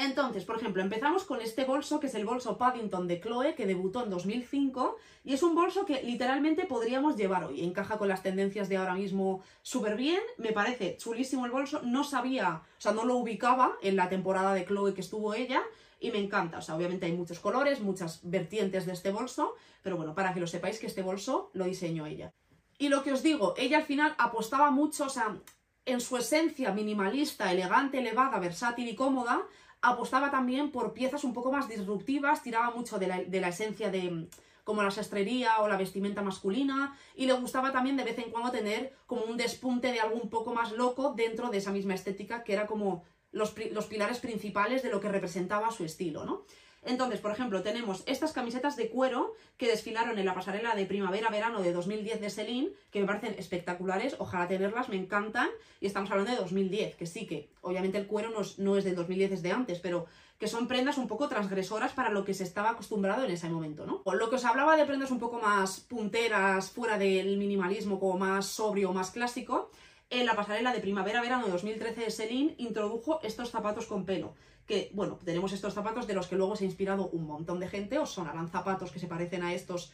Entonces, 0.00 0.44
por 0.44 0.56
ejemplo, 0.56 0.80
empezamos 0.80 1.24
con 1.24 1.40
este 1.40 1.64
bolso, 1.64 1.98
que 1.98 2.06
es 2.06 2.14
el 2.14 2.24
bolso 2.24 2.56
Paddington 2.56 3.08
de 3.08 3.20
Chloe, 3.20 3.56
que 3.56 3.66
debutó 3.66 4.04
en 4.04 4.10
2005, 4.10 4.96
y 5.24 5.34
es 5.34 5.42
un 5.42 5.56
bolso 5.56 5.84
que 5.84 6.04
literalmente 6.04 6.66
podríamos 6.66 7.16
llevar 7.16 7.42
hoy. 7.42 7.64
Encaja 7.64 7.98
con 7.98 8.06
las 8.06 8.22
tendencias 8.22 8.68
de 8.68 8.76
ahora 8.76 8.94
mismo 8.94 9.42
súper 9.60 9.96
bien, 9.96 10.20
me 10.36 10.52
parece 10.52 10.96
chulísimo 10.98 11.46
el 11.46 11.50
bolso, 11.50 11.82
no 11.82 12.04
sabía, 12.04 12.62
o 12.78 12.80
sea, 12.80 12.92
no 12.92 13.04
lo 13.04 13.16
ubicaba 13.16 13.72
en 13.82 13.96
la 13.96 14.08
temporada 14.08 14.54
de 14.54 14.64
Chloe 14.64 14.94
que 14.94 15.00
estuvo 15.00 15.34
ella, 15.34 15.62
y 15.98 16.12
me 16.12 16.18
encanta, 16.18 16.58
o 16.58 16.62
sea, 16.62 16.76
obviamente 16.76 17.06
hay 17.06 17.12
muchos 17.12 17.40
colores, 17.40 17.80
muchas 17.80 18.20
vertientes 18.22 18.86
de 18.86 18.92
este 18.92 19.10
bolso, 19.10 19.56
pero 19.82 19.96
bueno, 19.96 20.14
para 20.14 20.32
que 20.32 20.38
lo 20.38 20.46
sepáis 20.46 20.78
que 20.78 20.86
este 20.86 21.02
bolso 21.02 21.50
lo 21.54 21.64
diseñó 21.64 22.06
ella. 22.06 22.32
Y 22.78 22.88
lo 22.88 23.02
que 23.02 23.10
os 23.10 23.24
digo, 23.24 23.54
ella 23.56 23.78
al 23.78 23.84
final 23.84 24.14
apostaba 24.16 24.70
mucho, 24.70 25.06
o 25.06 25.08
sea, 25.08 25.36
en 25.84 26.00
su 26.00 26.16
esencia 26.16 26.70
minimalista, 26.70 27.50
elegante, 27.50 27.98
elevada, 27.98 28.38
versátil 28.38 28.86
y 28.86 28.94
cómoda, 28.94 29.42
apostaba 29.80 30.30
también 30.30 30.70
por 30.70 30.92
piezas 30.92 31.24
un 31.24 31.34
poco 31.34 31.52
más 31.52 31.68
disruptivas, 31.68 32.42
tiraba 32.42 32.70
mucho 32.70 32.98
de 32.98 33.06
la, 33.06 33.48
esencia 33.48 33.90
de 33.90 34.28
como 34.64 34.82
la 34.82 34.90
sastrería 34.90 35.60
o 35.60 35.68
la 35.68 35.76
vestimenta 35.76 36.22
masculina 36.22 36.96
y 37.14 37.26
le 37.26 37.32
gustaba 37.32 37.72
también 37.72 37.96
de 37.96 38.04
vez 38.04 38.18
en 38.18 38.30
cuando 38.30 38.50
tener 38.50 38.92
como 39.06 39.22
un 39.22 39.36
despunte 39.36 39.92
de 39.92 40.00
algo 40.00 40.16
un 40.16 40.28
poco 40.28 40.52
más 40.52 40.72
loco 40.72 41.14
dentro 41.14 41.48
de 41.48 41.58
esa 41.58 41.72
misma 41.72 41.94
estética 41.94 42.44
que 42.44 42.52
era 42.52 42.66
como 42.66 43.04
los, 43.32 43.54
los 43.72 43.86
pilares 43.86 44.18
principales 44.18 44.82
de 44.82 44.90
lo 44.90 45.00
que 45.00 45.08
representaba 45.08 45.70
su 45.70 45.84
estilo, 45.84 46.24
¿no? 46.24 46.44
Entonces, 46.82 47.20
por 47.20 47.32
ejemplo, 47.32 47.62
tenemos 47.62 48.02
estas 48.06 48.32
camisetas 48.32 48.76
de 48.76 48.88
cuero 48.88 49.34
que 49.56 49.68
desfilaron 49.68 50.18
en 50.18 50.24
la 50.24 50.34
pasarela 50.34 50.74
de 50.74 50.86
primavera-verano 50.86 51.60
de 51.60 51.72
2010 51.72 52.20
de 52.20 52.30
Celine, 52.30 52.70
que 52.90 53.00
me 53.00 53.06
parecen 53.06 53.34
espectaculares, 53.38 54.16
ojalá 54.18 54.46
tenerlas, 54.48 54.88
me 54.88 54.96
encantan, 54.96 55.48
y 55.80 55.86
estamos 55.86 56.10
hablando 56.10 56.32
de 56.32 56.38
2010, 56.38 56.96
que 56.96 57.06
sí, 57.06 57.26
que 57.26 57.50
obviamente 57.60 57.98
el 57.98 58.06
cuero 58.06 58.30
no 58.30 58.42
es, 58.42 58.58
no 58.58 58.76
es 58.76 58.84
del 58.84 58.94
2010, 58.94 59.32
es 59.32 59.42
de 59.42 59.52
antes, 59.52 59.80
pero 59.80 60.06
que 60.38 60.46
son 60.46 60.68
prendas 60.68 60.98
un 60.98 61.08
poco 61.08 61.28
transgresoras 61.28 61.92
para 61.92 62.10
lo 62.10 62.24
que 62.24 62.32
se 62.32 62.44
estaba 62.44 62.70
acostumbrado 62.70 63.24
en 63.24 63.32
ese 63.32 63.48
momento, 63.48 63.84
¿no? 63.86 64.02
Lo 64.12 64.30
que 64.30 64.36
os 64.36 64.44
hablaba 64.44 64.76
de 64.76 64.86
prendas 64.86 65.10
un 65.10 65.18
poco 65.18 65.40
más 65.40 65.80
punteras, 65.80 66.70
fuera 66.70 66.96
del 66.96 67.36
minimalismo, 67.38 67.98
como 67.98 68.18
más 68.18 68.46
sobrio, 68.46 68.92
más 68.92 69.10
clásico, 69.10 69.70
en 70.10 70.26
la 70.26 70.36
pasarela 70.36 70.72
de 70.72 70.80
primavera-verano 70.80 71.46
de 71.46 71.52
2013 71.52 72.00
de 72.00 72.10
Celine 72.10 72.54
introdujo 72.58 73.20
estos 73.22 73.50
zapatos 73.50 73.86
con 73.86 74.04
pelo, 74.04 74.34
que, 74.66 74.90
bueno, 74.94 75.18
tenemos 75.24 75.52
estos 75.52 75.74
zapatos 75.74 76.06
de 76.06 76.14
los 76.14 76.26
que 76.26 76.36
luego 76.36 76.56
se 76.56 76.64
ha 76.64 76.66
inspirado 76.66 77.08
un 77.08 77.26
montón 77.26 77.60
de 77.60 77.68
gente, 77.68 77.98
o 77.98 78.06
sonarán 78.06 78.48
zapatos 78.48 78.90
que 78.90 78.98
se 78.98 79.06
parecen 79.06 79.42
a 79.42 79.54
estos 79.54 79.92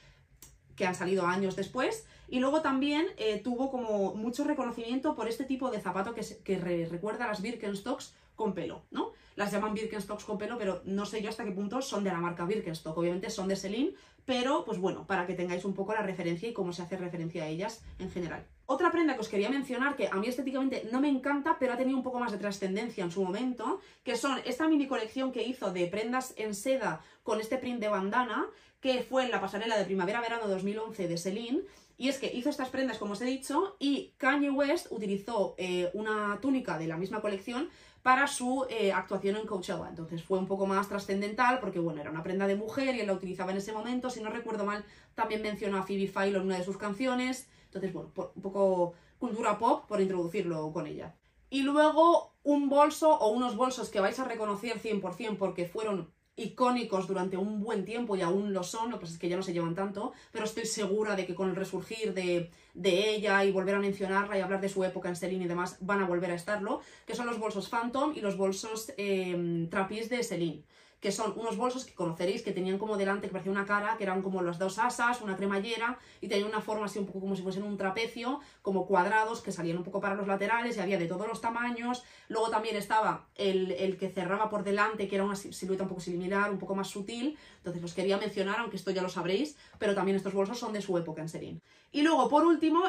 que 0.77 0.87
han 0.87 0.95
salido 0.95 1.27
años 1.27 1.57
después, 1.57 2.07
y 2.29 2.41
luego 2.41 2.63
también 2.63 3.07
eh, 3.17 3.39
tuvo 3.39 3.71
como 3.71 4.15
mucho 4.15 4.45
reconocimiento 4.45 5.15
por 5.15 5.29
este 5.29 5.45
tipo 5.45 5.71
de 5.71 5.81
zapato 5.81 6.15
que, 6.15 6.59
recuerda 6.91 7.25
a 7.25 7.29
las 7.29 7.43
Birkenstocks 7.43 8.15
con 8.35 8.55
pelo, 8.55 8.83
¿no? 8.91 9.13
Las 9.37 9.53
llaman 9.53 9.75
Birkenstocks 9.75 10.25
con 10.25 10.39
pelo, 10.39 10.59
pero 10.59 10.83
no 10.85 11.07
sé 11.07 11.23
yo 11.23 11.29
hasta 11.29 11.45
qué 11.45 11.53
punto 11.53 11.83
son 11.83 12.03
de 12.03 12.11
la 12.11 12.19
marca 12.19 12.45
Birkenstock, 12.45 12.97
obviamente 12.97 13.31
son 13.31 13.47
de 13.47 13.57
Celine, 13.57 13.95
pero 14.25 14.65
pues 14.65 14.79
bueno, 14.79 15.07
para 15.07 15.27
que 15.27 15.35
tengáis 15.35 15.65
un 15.65 15.75
poco 15.75 15.93
la 15.93 16.03
referencia 16.03 16.49
y 16.49 16.53
cómo 16.53 16.73
se 16.73 16.83
hace 16.83 16.97
referencia 16.97 17.45
a 17.45 17.49
ellas 17.49 17.85
en 17.99 18.11
general. 18.11 18.45
Otra 18.67 18.91
prenda 18.91 19.15
que 19.15 19.21
os 19.21 19.29
quería 19.29 19.51
mencionar, 19.51 19.95
que 19.95 20.09
a 20.09 20.17
mí 20.17 20.27
estéticamente 20.27 20.89
no 20.91 21.01
me 21.01 21.09
encanta, 21.09 21.59
pero 21.59 21.75
ha 21.75 21.77
tenido 21.77 21.99
un 21.99 22.03
poco 22.03 22.19
más 22.19 22.33
de 22.33 22.39
trascendencia 22.39 23.05
en 23.05 23.11
su 23.11 23.23
momento, 23.23 23.81
que 24.03 24.17
son 24.17 24.41
esta 24.47 24.69
mini 24.69 24.87
colección 24.87 25.33
que 25.33 25.43
hizo 25.43 25.73
de 25.73 25.87
prendas 25.87 26.33
en 26.37 26.55
seda 26.55 27.03
con 27.23 27.41
este 27.41 27.59
print 27.59 27.81
de 27.81 27.89
bandana, 27.89 28.47
que 28.81 29.03
fue 29.03 29.25
en 29.25 29.31
la 29.31 29.41
pasarela 29.41 29.77
de 29.77 29.85
primavera-verano 29.85 30.49
2011 30.49 31.09
de 31.09 31.19
Celine, 31.19 31.61
y 31.97 32.09
es 32.09 32.19
que 32.19 32.33
hizo 32.33 32.51
estas 32.51 32.71
prendas, 32.71 32.99
como 32.99 33.13
os 33.13 33.21
he 33.21 33.27
dicho, 33.27 33.77
y 33.79 34.15
Kanye 34.17 34.51
West 34.51 34.89
utilizó 34.91 35.55
eh, 35.59 35.91
una 35.95 36.39
túnica 36.41 36.79
de 36.79 36.87
la 36.87 36.97
misma 36.97 37.21
colección 37.21 37.69
para 38.03 38.27
su 38.27 38.67
eh, 38.69 38.93
actuación 38.93 39.37
en 39.37 39.47
Coachella. 39.47 39.89
Entonces 39.89 40.23
fue 40.23 40.39
un 40.39 40.47
poco 40.47 40.67
más 40.67 40.89
trascendental 40.89 41.61
porque, 41.61 41.79
bueno, 41.79 42.01
era 42.01 42.11
una 42.11 42.23
prenda 42.23 42.47
de 42.47 42.57
mujer 42.57 42.95
y 42.95 43.01
él 43.01 43.07
la 43.07 43.15
utilizaba 43.15 43.53
en 43.53 43.59
ese 43.59 43.73
momento. 43.73 44.11
Si 44.11 44.23
no 44.23 44.31
recuerdo 44.31 44.65
mal, 44.65 44.85
también 45.15 45.41
mencionó 45.41 45.79
a 45.79 45.83
Phoebe 45.85 46.09
Philo 46.09 46.41
en 46.41 46.47
una 46.47 46.59
de 46.59 46.65
sus 46.65 46.77
canciones. 46.77 47.49
Entonces, 47.75 47.93
bueno, 47.93 48.13
un 48.37 48.43
poco 48.43 48.95
cultura 49.19 49.59
pop 49.59 49.87
por 49.89 50.01
introducirlo 50.01 50.73
con 50.73 50.87
ella. 50.87 51.15
Y 51.51 51.63
luego 51.63 52.35
un 52.45 52.69
bolso 52.69 53.11
o 53.19 53.29
unos 53.29 53.57
bolsos 53.57 53.89
que 53.89 54.01
vais 54.01 54.19
a 54.19 54.25
reconocer 54.25 54.81
100% 54.81 55.39
porque 55.39 55.67
fueron 55.67 56.13
icónicos 56.37 57.07
durante 57.07 57.37
un 57.37 57.63
buen 57.63 57.85
tiempo 57.85 58.17
y 58.17 58.23
aún 58.23 58.53
lo 58.53 58.65
son, 58.65 58.91
lo 58.91 58.97
que 58.97 59.03
pasa 59.03 59.15
es 59.15 59.19
que 59.19 59.29
ya 59.29 59.37
no 59.37 59.43
se 59.43 59.53
llevan 59.53 59.75
tanto, 59.75 60.13
pero 60.33 60.45
estoy 60.45 60.67
segura 60.67 61.15
de 61.15 61.27
que 61.27 61.35
con 61.35 61.49
el 61.49 61.57
resurgir 61.57 62.13
de, 62.13 62.51
de 62.75 63.11
ella 63.11 63.45
y 63.45 63.53
volver 63.53 63.77
a 63.77 63.81
mencionarla 63.81 64.37
y 64.37 64.41
hablar 64.41 64.61
de 64.61 64.69
su 64.69 64.83
época 64.83 65.09
en 65.09 65.17
Celine 65.17 65.45
y 65.45 65.49
demás, 65.49 65.79
van 65.81 66.01
a 66.01 66.07
volver 66.07 66.33
a 66.33 66.35
estarlo, 66.35 66.81
que 67.07 67.15
son 67.15 67.27
los 67.27 67.39
bolsos 67.39 67.69
Phantom 67.69 68.15
y 68.17 68.21
los 68.21 68.37
bolsos 68.37 68.93
eh, 68.97 69.35
de 69.37 70.23
Celine 70.25 70.65
que 71.05 71.13
son 71.13 71.35
unos 71.37 71.59
bolsos 71.59 71.85
que 71.85 71.93
conoceréis 71.93 72.41
que 72.41 72.51
tenían 72.51 72.79
como 72.79 72.97
delante, 72.97 73.27
que 73.27 73.33
parecía 73.33 73.53
una 73.53 73.67
cara, 73.67 73.99
que 73.99 74.05
eran 74.05 74.23
como 74.23 74.41
las 74.41 74.59
dos 74.59 74.79
asas, 74.79 75.21
una 75.21 75.37
cremallera, 75.37 75.99
y 76.23 76.29
tenían 76.29 76.49
una 76.49 76.63
forma 76.63 76.87
así 76.87 76.99
un 76.99 77.05
poco 77.05 77.21
como 77.21 77.37
si 77.37 77.43
fuesen 77.43 77.63
un 77.63 77.77
trapecio, 77.77 78.41
como 78.63 78.87
cuadrados, 78.87 79.43
que 79.43 79.53
salían 79.53 79.77
un 79.77 79.85
poco 79.85 80.01
para 80.01 80.15
los 80.15 80.27
laterales, 80.27 80.79
y 80.79 80.81
había 80.81 80.97
de 80.97 81.07
todos 81.07 81.29
los 81.29 81.43
tamaños. 81.43 82.05
Luego 82.29 82.49
también 82.49 82.75
estaba 82.77 83.29
el, 83.35 83.99
que 83.99 84.09
cerraba 84.09 84.49
por 84.49 84.65
delante, 84.65 85.07
que 85.07 85.17
era 85.17 85.25
una 85.25 85.37
silueta 85.37 85.83
un 85.83 85.91
poco 85.91 86.01
similar, 86.01 86.51
un 86.51 86.59
poco 86.59 86.75
más 86.75 86.89
sutil. 86.89 87.37
Entonces 87.59 87.83
los 87.83 87.93
quería 87.93 88.17
mencionar, 88.17 88.61
aunque 88.61 88.77
esto 88.77 88.91
ya 88.91 89.03
lo 89.03 89.11
sabréis, 89.11 89.59
pero 89.79 89.95
también 89.95 90.17
estos 90.17 90.33
bolsos 90.33 90.59
son 90.59 90.73
de 90.73 90.81
su 90.81 90.97
época 90.97 91.21
en 91.21 91.29
Serín. 91.29 91.61
Y 91.93 92.01
luego, 92.01 92.31
por 92.31 92.47
último, 92.47 92.83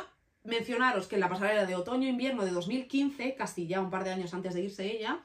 mencionaros 0.46 1.08
que 1.08 1.16
en 1.16 1.22
la 1.22 1.28
pasarela 1.28 1.66
de 1.66 1.76
otoño-invierno 1.76 2.46
de 2.46 2.52
2015, 2.52 3.36
casi 3.36 3.68
ya 3.68 3.82
un 3.82 3.90
par 3.90 4.06
de 4.06 4.12
años 4.12 4.34
antes 4.34 4.54
de 4.54 4.62
irse 4.62 4.90
ella, 4.90 5.22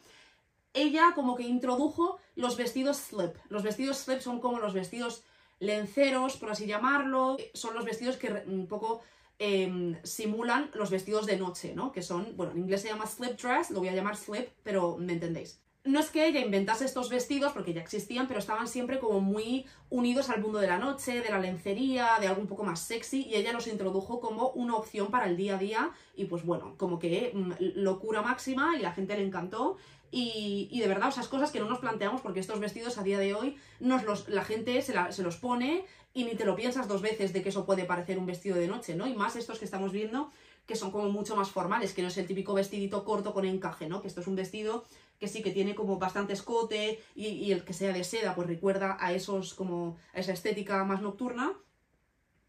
ella 0.72 1.12
como 1.14 1.36
que 1.36 1.42
introdujo 1.42 2.18
los 2.34 2.56
vestidos 2.56 2.98
slip. 2.98 3.36
Los 3.48 3.62
vestidos 3.62 3.98
slip 3.98 4.20
son 4.20 4.40
como 4.40 4.58
los 4.58 4.74
vestidos 4.74 5.24
lenceros, 5.58 6.36
por 6.36 6.50
así 6.50 6.66
llamarlo. 6.66 7.36
Son 7.54 7.74
los 7.74 7.84
vestidos 7.84 8.16
que 8.16 8.30
un 8.46 8.66
poco 8.66 9.00
em, 9.38 9.96
simulan 10.02 10.70
los 10.74 10.90
vestidos 10.90 11.26
de 11.26 11.36
noche, 11.36 11.74
¿no? 11.74 11.92
Que 11.92 12.02
son, 12.02 12.36
bueno, 12.36 12.52
en 12.52 12.58
inglés 12.58 12.82
se 12.82 12.88
llama 12.88 13.06
slip 13.06 13.40
dress, 13.40 13.70
lo 13.70 13.80
voy 13.80 13.88
a 13.88 13.94
llamar 13.94 14.16
slip, 14.16 14.48
pero 14.62 14.96
me 14.96 15.12
entendéis. 15.12 15.60
No 15.82 15.98
es 15.98 16.10
que 16.10 16.26
ella 16.26 16.40
inventase 16.40 16.84
estos 16.84 17.08
vestidos, 17.08 17.52
porque 17.52 17.72
ya 17.72 17.80
existían, 17.80 18.28
pero 18.28 18.38
estaban 18.38 18.68
siempre 18.68 18.98
como 18.98 19.20
muy 19.20 19.64
unidos 19.88 20.28
al 20.28 20.42
mundo 20.42 20.58
de 20.58 20.66
la 20.66 20.78
noche, 20.78 21.22
de 21.22 21.30
la 21.30 21.38
lencería, 21.38 22.18
de 22.20 22.26
algo 22.26 22.42
un 22.42 22.46
poco 22.46 22.64
más 22.64 22.80
sexy, 22.80 23.22
y 23.22 23.36
ella 23.36 23.54
los 23.54 23.66
introdujo 23.66 24.20
como 24.20 24.50
una 24.50 24.76
opción 24.76 25.10
para 25.10 25.24
el 25.24 25.38
día 25.38 25.54
a 25.54 25.58
día, 25.58 25.90
y 26.14 26.26
pues 26.26 26.44
bueno, 26.44 26.74
como 26.76 26.98
que 26.98 27.32
mm, 27.34 27.52
locura 27.76 28.20
máxima, 28.20 28.76
y 28.76 28.82
la 28.82 28.92
gente 28.92 29.16
le 29.16 29.24
encantó, 29.24 29.78
y, 30.10 30.80
de 30.80 30.88
verdad, 30.88 31.10
esas 31.10 31.28
cosas 31.28 31.52
que 31.52 31.60
no 31.60 31.68
nos 31.68 31.78
planteamos 31.78 32.20
porque 32.20 32.40
estos 32.40 32.58
vestidos 32.58 32.98
a 32.98 33.02
día 33.02 33.18
de 33.18 33.34
hoy 33.34 33.56
nos 33.78 34.02
los, 34.02 34.28
la 34.28 34.44
gente 34.44 34.80
se, 34.82 34.94
se, 35.12 35.22
los 35.22 35.36
pone 35.36 35.84
y 36.12 36.24
ni 36.24 36.34
te 36.34 36.44
lo 36.44 36.56
piensas 36.56 36.88
dos 36.88 37.00
veces 37.00 37.32
de 37.32 37.42
que 37.42 37.50
eso 37.50 37.64
puede 37.64 37.84
parecer 37.84 38.18
un 38.18 38.26
vestido 38.26 38.56
de 38.56 38.66
noche, 38.66 38.94
¿no? 38.94 39.06
Y 39.06 39.14
más 39.14 39.36
estos 39.36 39.58
que 39.58 39.64
estamos 39.64 39.92
viendo 39.92 40.30
que 40.66 40.76
son 40.76 40.90
como 40.90 41.10
mucho 41.10 41.34
más 41.34 41.50
formales, 41.50 41.92
que 41.92 42.02
no 42.02 42.08
es 42.08 42.16
el 42.18 42.26
típico 42.26 42.54
vestidito 42.54 43.04
corto 43.04 43.32
con 43.32 43.44
encaje, 43.44 43.88
¿no? 43.88 44.00
Que 44.00 44.08
esto 44.08 44.20
es 44.20 44.26
un 44.26 44.36
vestido 44.36 44.84
que 45.18 45.28
sí 45.28 45.42
que 45.42 45.50
tiene 45.50 45.74
como 45.74 45.98
bastante 45.98 46.32
escote 46.32 47.02
y, 47.14 47.26
y 47.26 47.52
el 47.52 47.64
que 47.64 47.72
sea 47.72 47.92
de 47.92 48.04
seda 48.04 48.34
pues 48.34 48.46
recuerda 48.46 48.96
a 49.00 49.12
esos 49.12 49.54
como 49.54 49.96
a 50.14 50.20
esa 50.20 50.32
estética 50.32 50.84
más 50.84 51.02
nocturna 51.02 51.52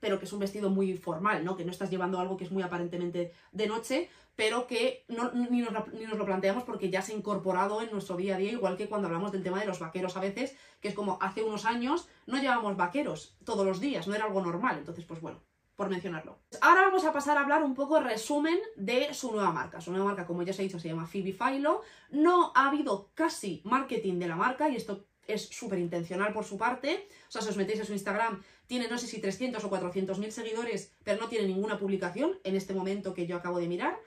pero 0.01 0.19
que 0.19 0.25
es 0.25 0.33
un 0.33 0.39
vestido 0.39 0.69
muy 0.69 0.97
formal, 0.97 1.45
¿no? 1.45 1.55
Que 1.55 1.63
no 1.63 1.71
estás 1.71 1.89
llevando 1.89 2.19
algo 2.19 2.35
que 2.35 2.43
es 2.43 2.51
muy 2.51 2.63
aparentemente 2.63 3.31
de 3.53 3.67
noche, 3.67 4.09
pero 4.35 4.67
que 4.67 5.05
no, 5.07 5.31
ni, 5.31 5.61
nos, 5.61 5.71
lo 6.17 6.25
planteamos 6.25 6.63
porque 6.63 6.89
ya 6.89 7.01
se 7.01 7.13
ha 7.13 7.15
incorporado 7.15 7.81
en 7.81 7.91
nuestro 7.91 8.17
día 8.17 8.35
a 8.35 8.37
día, 8.37 8.51
igual 8.51 8.75
que 8.75 8.89
cuando 8.89 9.07
hablamos 9.07 9.31
del 9.31 9.43
tema 9.43 9.59
de 9.59 9.67
los 9.67 9.79
vaqueros 9.79 10.17
a 10.17 10.19
veces, 10.19 10.57
que 10.81 10.89
es 10.89 10.93
como 10.93 11.17
hace 11.21 11.43
unos 11.43 11.65
años 11.65 12.09
no 12.25 12.41
llevábamos 12.41 12.75
vaqueros 12.75 13.37
todos 13.45 13.65
los 13.65 13.79
días, 13.79 14.07
no 14.07 14.15
era 14.15 14.25
algo 14.25 14.41
normal, 14.41 14.77
entonces 14.79 15.05
pues 15.05 15.21
bueno, 15.21 15.39
por 15.75 15.89
mencionarlo. 15.89 16.39
Ahora 16.61 16.81
vamos 16.81 17.05
a 17.05 17.13
pasar 17.13 17.37
a 17.37 17.41
hablar 17.41 17.63
un 17.63 17.75
poco 17.75 17.99
resumen 17.99 18.57
de 18.75 19.13
su 19.13 19.31
nueva 19.31 19.51
marca. 19.51 19.81
Su 19.81 19.91
nueva 19.91 20.05
marca, 20.05 20.27
como 20.27 20.43
ya 20.43 20.51
os 20.51 20.59
he 20.59 20.63
dicho, 20.63 20.79
se 20.79 20.87
llama 20.87 21.07
Phoebe 21.07 21.33
Philo. 21.33 21.81
No 22.11 22.51
ha 22.55 22.67
habido 22.67 23.09
casi 23.13 23.61
marketing 23.63 24.19
de 24.19 24.27
la 24.27 24.35
marca 24.35 24.69
y 24.69 24.75
esto 24.75 25.05
es 25.27 25.47
súper 25.47 25.79
intencional 25.79 26.33
por 26.33 26.45
su 26.45 26.57
parte. 26.57 27.07
O 27.27 27.31
sea, 27.31 27.41
si 27.41 27.49
os 27.49 27.57
metéis 27.57 27.81
a 27.81 27.85
su 27.85 27.93
Instagram, 27.93 28.43
tiene 28.71 28.87
no 28.87 28.97
sé 28.97 29.05
si 29.05 29.19
300 29.19 29.61
o 29.61 29.69
400 29.69 30.17
mil 30.17 30.31
seguidores, 30.31 30.93
pero 31.03 31.19
no 31.19 31.27
tiene 31.27 31.45
ninguna 31.45 31.77
publicación 31.77 32.39
en 32.45 32.55
este 32.55 32.73
momento 32.73 33.13
que 33.13 33.27
yo 33.27 33.35
acabo 33.35 33.59
de 33.59 33.67
mirar. 33.67 33.99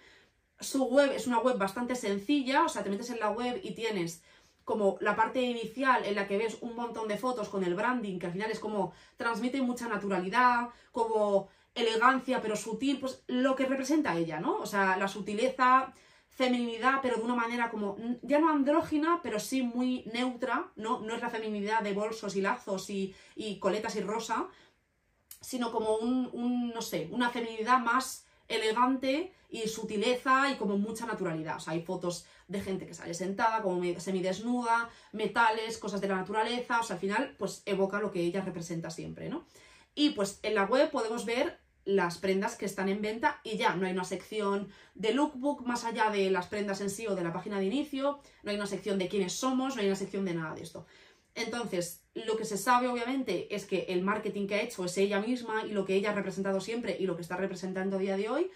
Su 0.58 0.86
web 0.86 1.12
es 1.12 1.26
una 1.26 1.38
web 1.40 1.58
bastante 1.58 1.94
sencilla, 1.94 2.64
o 2.64 2.70
sea, 2.70 2.82
te 2.82 2.88
metes 2.88 3.10
en 3.10 3.20
la 3.20 3.28
web 3.28 3.60
y 3.62 3.72
tienes 3.74 4.22
como 4.64 4.96
la 5.02 5.14
parte 5.16 5.42
inicial 5.42 6.06
en 6.06 6.14
la 6.14 6.26
que 6.26 6.38
ves 6.38 6.56
un 6.62 6.74
montón 6.76 7.08
de 7.08 7.18
fotos 7.18 7.50
con 7.50 7.62
el 7.62 7.74
branding, 7.74 8.18
que 8.18 8.24
al 8.24 8.32
final 8.32 8.50
es 8.50 8.58
como 8.58 8.94
transmite 9.18 9.60
mucha 9.60 9.86
naturalidad, 9.86 10.70
como 10.92 11.50
elegancia 11.74 12.40
pero 12.40 12.56
sutil, 12.56 12.98
pues 12.98 13.22
lo 13.26 13.54
que 13.56 13.66
representa 13.66 14.16
ella, 14.16 14.40
¿no? 14.40 14.60
O 14.60 14.66
sea, 14.66 14.96
la 14.96 15.08
sutileza, 15.08 15.92
feminidad, 16.34 16.98
pero 17.00 17.16
de 17.16 17.22
una 17.22 17.36
manera 17.36 17.70
como, 17.70 17.96
ya 18.22 18.38
no 18.38 18.50
andrógina, 18.50 19.20
pero 19.22 19.38
sí 19.38 19.62
muy 19.62 20.04
neutra, 20.12 20.72
¿no? 20.76 21.00
No 21.00 21.14
es 21.14 21.22
la 21.22 21.30
feminidad 21.30 21.82
de 21.82 21.92
bolsos 21.92 22.34
y 22.36 22.40
lazos 22.40 22.90
y, 22.90 23.14
coletas 23.60 23.96
y 23.96 24.00
rosa, 24.00 24.48
sino 25.40 25.70
como 25.70 25.96
un, 25.96 26.28
un, 26.32 26.70
no 26.70 26.82
sé, 26.82 27.08
una 27.12 27.30
feminidad 27.30 27.78
más 27.78 28.26
elegante 28.48 29.32
y 29.48 29.68
sutileza 29.68 30.50
y 30.50 30.56
como 30.56 30.76
mucha 30.76 31.06
naturalidad. 31.06 31.56
O 31.56 31.60
sea, 31.60 31.74
hay 31.74 31.82
fotos 31.82 32.26
de 32.48 32.60
gente 32.60 32.86
que 32.86 32.94
sale 32.94 33.14
sentada, 33.14 33.62
como 33.62 33.82
semidesnuda, 34.00 34.90
metales, 35.12 35.78
cosas 35.78 36.00
de 36.00 36.08
la 36.08 36.16
naturaleza, 36.16 36.80
o 36.80 36.82
sea, 36.82 36.94
al 36.94 37.00
final, 37.00 37.36
pues 37.38 37.62
evoca 37.64 38.00
lo 38.00 38.10
que 38.10 38.20
ella 38.20 38.40
representa 38.40 38.90
siempre, 38.90 39.28
¿no? 39.28 39.46
Y 39.94 40.10
pues 40.10 40.40
en 40.42 40.56
la 40.56 40.64
web 40.64 40.90
podemos 40.90 41.24
ver 41.24 41.60
las 41.84 42.18
prendas 42.18 42.56
que 42.56 42.64
están 42.64 42.88
en 42.88 43.02
venta 43.02 43.40
y 43.44 43.56
ya 43.56 43.74
no 43.74 43.86
hay 43.86 43.92
una 43.92 44.04
sección 44.04 44.68
de 44.94 45.12
lookbook 45.12 45.66
más 45.66 45.84
allá 45.84 46.10
de 46.10 46.30
las 46.30 46.46
prendas 46.46 46.80
en 46.80 46.90
sí 46.90 47.06
o 47.06 47.14
de 47.14 47.24
la 47.24 47.32
página 47.32 47.58
de 47.58 47.66
inicio, 47.66 48.20
no 48.42 48.50
hay 48.50 48.56
una 48.56 48.66
sección 48.66 48.98
de 48.98 49.08
quiénes 49.08 49.32
somos, 49.32 49.74
no 49.74 49.82
hay 49.82 49.88
una 49.88 49.96
sección 49.96 50.24
de 50.24 50.34
nada 50.34 50.54
de 50.54 50.62
esto. 50.62 50.86
Entonces, 51.34 52.04
lo 52.14 52.36
que 52.36 52.44
se 52.44 52.56
sabe 52.56 52.88
obviamente 52.88 53.54
es 53.54 53.66
que 53.66 53.86
el 53.88 54.02
marketing 54.02 54.46
que 54.46 54.54
ha 54.54 54.62
hecho 54.62 54.84
es 54.84 54.96
ella 54.98 55.20
misma 55.20 55.66
y 55.66 55.72
lo 55.72 55.84
que 55.84 55.94
ella 55.94 56.10
ha 56.10 56.14
representado 56.14 56.60
siempre 56.60 56.96
y 56.98 57.06
lo 57.06 57.16
que 57.16 57.22
está 57.22 57.36
representando 57.36 57.96
a 57.96 58.00
día 58.00 58.16
de 58.16 58.28
hoy 58.28 58.50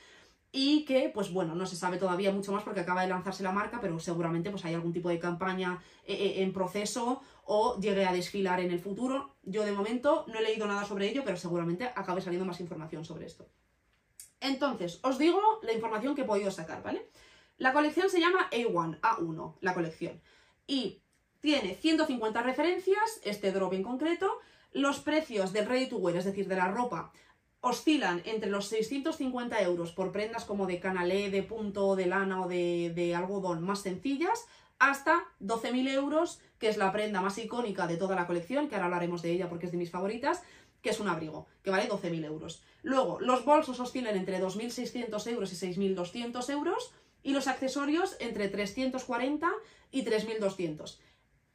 y 0.51 0.85
que, 0.87 1.11
pues 1.13 1.31
bueno, 1.33 1.55
no 1.55 1.67
se 1.67 1.77
sabe 1.77 1.99
todavía 1.99 2.33
mucho 2.33 2.53
más 2.53 2.63
porque 2.63 2.81
acaba 2.81 3.03
de 3.03 3.09
lanzarse 3.09 3.43
la 3.43 3.53
marca, 3.53 3.81
pero 3.81 3.99
seguramente 3.99 4.51
pues 4.51 4.65
hay 4.65 4.75
algún 4.75 4.93
tipo 4.93 5.09
de 5.09 5.19
campaña 5.19 5.83
eh, 6.07 6.15
eh, 6.15 6.43
en 6.43 6.53
proceso 6.53 7.21
o 7.51 7.81
llegue 7.81 8.05
a 8.05 8.13
desfilar 8.13 8.61
en 8.61 8.71
el 8.71 8.79
futuro. 8.79 9.35
Yo 9.43 9.65
de 9.65 9.73
momento 9.73 10.27
no 10.29 10.39
he 10.39 10.43
leído 10.43 10.67
nada 10.67 10.85
sobre 10.85 11.09
ello, 11.09 11.23
pero 11.25 11.39
seguramente 11.39 11.91
acabe 11.97 12.21
saliendo 12.21 12.45
más 12.45 12.61
información 12.61 13.07
sobre 13.07 13.25
esto. 13.25 13.49
Entonces, 14.39 15.01
os 15.03 15.17
digo 15.17 15.41
la 15.63 15.73
información 15.73 16.15
que 16.15 16.23
he 16.23 16.27
podido 16.27 16.51
sacar, 16.51 16.83
¿vale? 16.83 17.09
La 17.57 17.73
colección 17.73 18.11
se 18.11 18.21
llama 18.21 18.51
A1, 18.51 19.01
A1, 19.01 19.55
la 19.63 19.73
colección. 19.73 20.21
Y 20.67 21.01
tiene 21.41 21.75
150 21.75 22.43
referencias, 22.43 23.21
este 23.25 23.51
drop 23.51 23.73
en 23.73 23.83
concreto, 23.83 24.31
los 24.73 25.01
precios 25.01 25.55
del 25.55 25.67
ready 25.67 25.87
to 25.89 25.97
wear, 25.97 26.19
es 26.19 26.27
decir, 26.27 26.49
de 26.49 26.57
la 26.57 26.69
ropa, 26.69 27.13
oscilan 27.63 28.21
entre 28.27 28.51
los 28.51 28.67
650 28.67 29.63
euros 29.63 29.93
por 29.93 30.13
prendas 30.13 30.45
como 30.45 30.67
de 30.67 30.81
canalé, 30.81 31.31
de 31.31 31.43
punto, 31.43 31.97
de 31.97 32.07
lana 32.07 32.43
o 32.43 32.49
de, 32.49 32.93
de 32.95 33.15
algodón 33.15 33.63
más 33.63 33.81
sencillas, 33.81 34.47
hasta 34.79 35.25
12.000 35.41 35.89
euros, 35.93 36.41
que 36.59 36.69
es 36.69 36.77
la 36.77 36.93
prenda 36.93 37.21
más 37.21 37.39
icónica 37.39 37.87
de 37.87 37.97
toda 37.97 38.17
la 38.17 38.27
colección, 38.27 38.69
que 38.69 38.75
ahora 38.75 38.87
hablaremos 38.87 39.23
de 39.23 39.33
ella 39.33 39.49
porque 39.49 39.67
es 39.67 39.73
de 39.73 39.79
mis 39.79 39.91
favoritas, 39.91 40.43
que 40.83 40.91
es 40.91 41.01
un 41.01 41.09
abrigo, 41.09 41.47
que 41.63 41.71
vale 41.71 41.89
12.000 41.89 42.25
euros. 42.25 42.63
Luego, 42.83 43.21
los 43.21 43.45
bolsos 43.45 43.81
oscilan 43.81 44.17
entre 44.17 44.41
2.600 44.41 45.27
euros 45.31 45.53
y 45.53 45.67
6.200 45.67 46.51
euros, 46.51 46.93
y 47.23 47.33
los 47.33 47.49
accesorios 47.49 48.17
entre 48.21 48.49
340 48.49 49.51
y 49.91 50.05
3.200. 50.05 50.99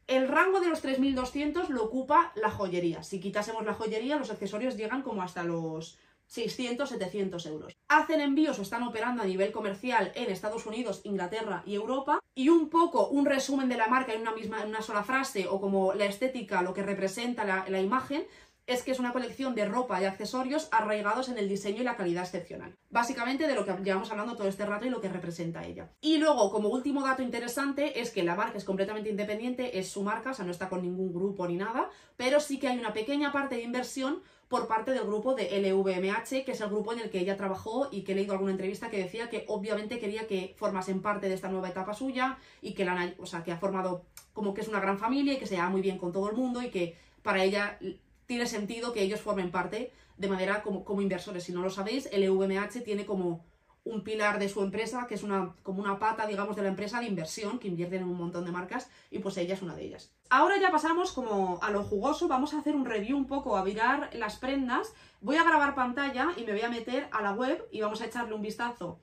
El 0.08 0.28
rango 0.28 0.60
de 0.60 0.68
los 0.68 0.84
3.200 0.84 1.70
lo 1.70 1.86
ocupa 1.86 2.34
la 2.36 2.52
joyería. 2.52 3.04
Si 3.04 3.22
quitásemos 3.22 3.66
la 3.66 3.74
joyería, 3.74 4.18
los 4.18 4.32
accesorios 4.32 4.76
llegan 4.76 5.02
como 5.02 5.22
hasta 5.22 5.44
los 5.44 5.98
600, 6.34 6.90
700 6.90 7.46
euros. 7.46 7.78
Hacen 7.88 8.20
envíos 8.20 8.58
o 8.58 8.64
están 8.64 8.82
operando 8.82 9.22
a 9.22 9.26
nivel 9.26 9.52
comercial 9.52 10.12
en 10.16 10.32
Estados 10.32 10.66
Unidos, 10.66 11.02
Inglaterra 11.04 11.62
y 11.64 11.76
Europa. 11.76 12.20
Y 12.34 12.50
un 12.50 12.70
poco 12.70 13.08
un 13.10 13.28
resumen 13.28 13.70
de 13.70 13.78
la 13.78 13.88
marca 13.88 14.14
en 14.14 14.22
una 14.22 14.32
misma, 14.32 14.64
en 14.64 14.70
una 14.70 14.82
sola 14.82 15.04
frase 15.04 15.48
o 15.48 15.62
como 15.62 15.94
la 15.94 16.06
estética, 16.06 16.64
lo 16.64 16.74
que 16.74 16.82
representa 16.82 17.46
la, 17.46 17.66
la 17.70 17.80
imagen, 17.80 18.26
es 18.66 18.82
que 18.82 18.92
es 18.92 19.00
una 19.00 19.12
colección 19.12 19.54
de 19.56 19.66
ropa 19.66 20.02
y 20.02 20.06
accesorios 20.06 20.70
arraigados 20.72 21.30
en 21.30 21.38
el 21.38 21.50
diseño 21.50 21.82
y 21.82 21.84
la 21.84 21.98
calidad 21.98 22.24
excepcional. 22.24 22.76
Básicamente 22.90 23.46
de 23.46 23.56
lo 23.56 23.66
que 23.66 23.76
llevamos 23.84 24.10
hablando 24.10 24.36
todo 24.36 24.48
este 24.48 24.66
rato 24.66 24.86
y 24.86 24.90
lo 24.90 25.02
que 25.02 25.10
representa 25.10 25.66
ella. 25.66 25.92
Y 26.02 26.18
luego, 26.18 26.50
como 26.50 26.70
último 26.70 27.06
dato 27.06 27.22
interesante, 27.22 28.00
es 28.00 28.10
que 28.10 28.24
la 28.24 28.36
marca 28.36 28.58
es 28.58 28.64
completamente 28.64 29.10
independiente, 29.10 29.78
es 29.78 29.90
su 29.90 30.02
marca, 30.02 30.32
o 30.32 30.34
sea, 30.34 30.46
no 30.46 30.52
está 30.52 30.70
con 30.70 30.82
ningún 30.82 31.14
grupo 31.14 31.48
ni 31.48 31.58
nada, 31.58 31.90
pero 32.16 32.40
sí 32.40 32.58
que 32.58 32.70
hay 32.70 32.80
una 32.80 32.94
pequeña 32.94 33.32
parte 33.32 33.56
de 33.56 33.64
inversión 33.64 34.24
por 34.48 34.68
parte 34.68 34.92
del 34.92 35.04
grupo 35.04 35.34
de 35.34 35.50
LVMH, 35.60 36.46
que 36.46 36.52
es 36.52 36.62
el 36.62 36.70
grupo 36.70 36.94
en 36.94 37.00
el 37.00 37.10
que 37.10 37.20
ella 37.20 37.38
trabajó 37.38 37.90
y 37.92 38.02
que 38.02 38.12
he 38.12 38.16
leído 38.16 38.34
alguna 38.34 38.52
entrevista 38.52 38.90
que 38.90 38.98
decía 38.98 39.30
que 39.30 39.46
obviamente 39.48 40.00
quería 40.00 40.28
que 40.28 40.54
formasen 40.58 41.02
parte 41.02 41.28
de 41.28 41.36
esta 41.36 41.50
nueva 41.50 41.70
etapa 41.70 41.94
suya 41.94 42.38
y 42.62 42.74
que, 42.74 42.86
la, 42.86 43.14
o 43.18 43.26
sea, 43.26 43.44
que 43.44 43.52
ha 43.52 43.58
formado 43.58 44.04
como 44.34 44.54
que 44.54 44.62
es 44.62 44.68
una 44.68 44.80
gran 44.80 44.98
familia 44.98 45.34
y 45.34 45.38
que 45.38 45.48
se 45.48 45.56
lleva 45.56 45.70
muy 45.70 45.82
bien 45.82 45.98
con 45.98 46.12
todo 46.12 46.30
el 46.30 46.36
mundo 46.36 46.62
y 46.62 46.70
que 46.70 46.96
para 47.22 47.44
ella 47.44 47.80
tiene 48.26 48.46
sentido 48.46 48.94
que 48.94 49.02
ellos 49.02 49.22
formen 49.22 49.52
parte 49.52 49.92
de 50.18 50.28
manera 50.28 50.62
como, 50.62 50.84
como 50.84 51.02
inversores. 51.02 51.44
Si 51.44 51.52
no 51.52 51.62
lo 51.62 51.70
sabéis, 51.70 52.08
el 52.12 52.24
EVMH 52.24 52.84
tiene 52.84 53.06
como 53.06 53.44
un 53.86 54.04
pilar 54.04 54.40
de 54.40 54.48
su 54.48 54.62
empresa, 54.62 55.08
que 55.08 55.16
es 55.16 55.24
una, 55.24 55.56
como 55.62 55.82
una 55.82 56.00
pata, 56.00 56.26
digamos, 56.26 56.56
de 56.56 56.62
la 56.62 56.70
empresa 56.70 57.00
de 57.00 57.08
inversión, 57.08 57.60
que 57.60 57.68
invierten 57.68 58.04
en 58.04 58.10
un 58.10 58.18
montón 58.18 58.46
de 58.46 58.52
marcas, 58.52 58.90
y 59.12 59.20
pues 59.20 59.36
ella 59.38 59.54
es 59.54 59.62
una 59.62 59.76
de 59.76 59.84
ellas. 59.84 60.12
Ahora 60.30 60.58
ya 60.58 60.72
pasamos 60.72 61.12
como 61.12 61.60
a 61.62 61.70
lo 61.70 61.84
jugoso, 61.84 62.28
vamos 62.28 62.54
a 62.54 62.60
hacer 62.60 62.76
un 62.76 62.86
review 62.86 63.18
un 63.18 63.28
poco, 63.28 63.58
a 63.58 63.64
mirar 63.64 64.10
las 64.14 64.38
prendas. 64.38 64.94
Voy 65.20 65.36
a 65.36 65.44
grabar 65.44 65.76
pantalla 65.76 66.30
y 66.38 66.46
me 66.46 66.54
voy 66.54 66.62
a 66.62 66.70
meter 66.70 67.10
a 67.12 67.22
la 67.22 67.34
web 67.34 67.68
y 67.72 67.82
vamos 67.82 68.02
a 68.02 68.06
echarle 68.06 68.34
un 68.34 68.42
vistazo 68.42 69.00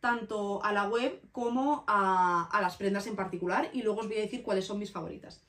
tanto 0.00 0.64
a 0.64 0.72
la 0.72 0.88
web 0.88 1.22
como 1.30 1.84
a, 1.86 2.48
a 2.50 2.60
las 2.60 2.76
prendas 2.76 3.06
en 3.06 3.14
particular, 3.14 3.70
y 3.72 3.82
luego 3.82 4.00
os 4.00 4.08
voy 4.08 4.16
a 4.16 4.22
decir 4.22 4.42
cuáles 4.42 4.66
son 4.66 4.78
mis 4.78 4.90
favoritas. 4.90 5.44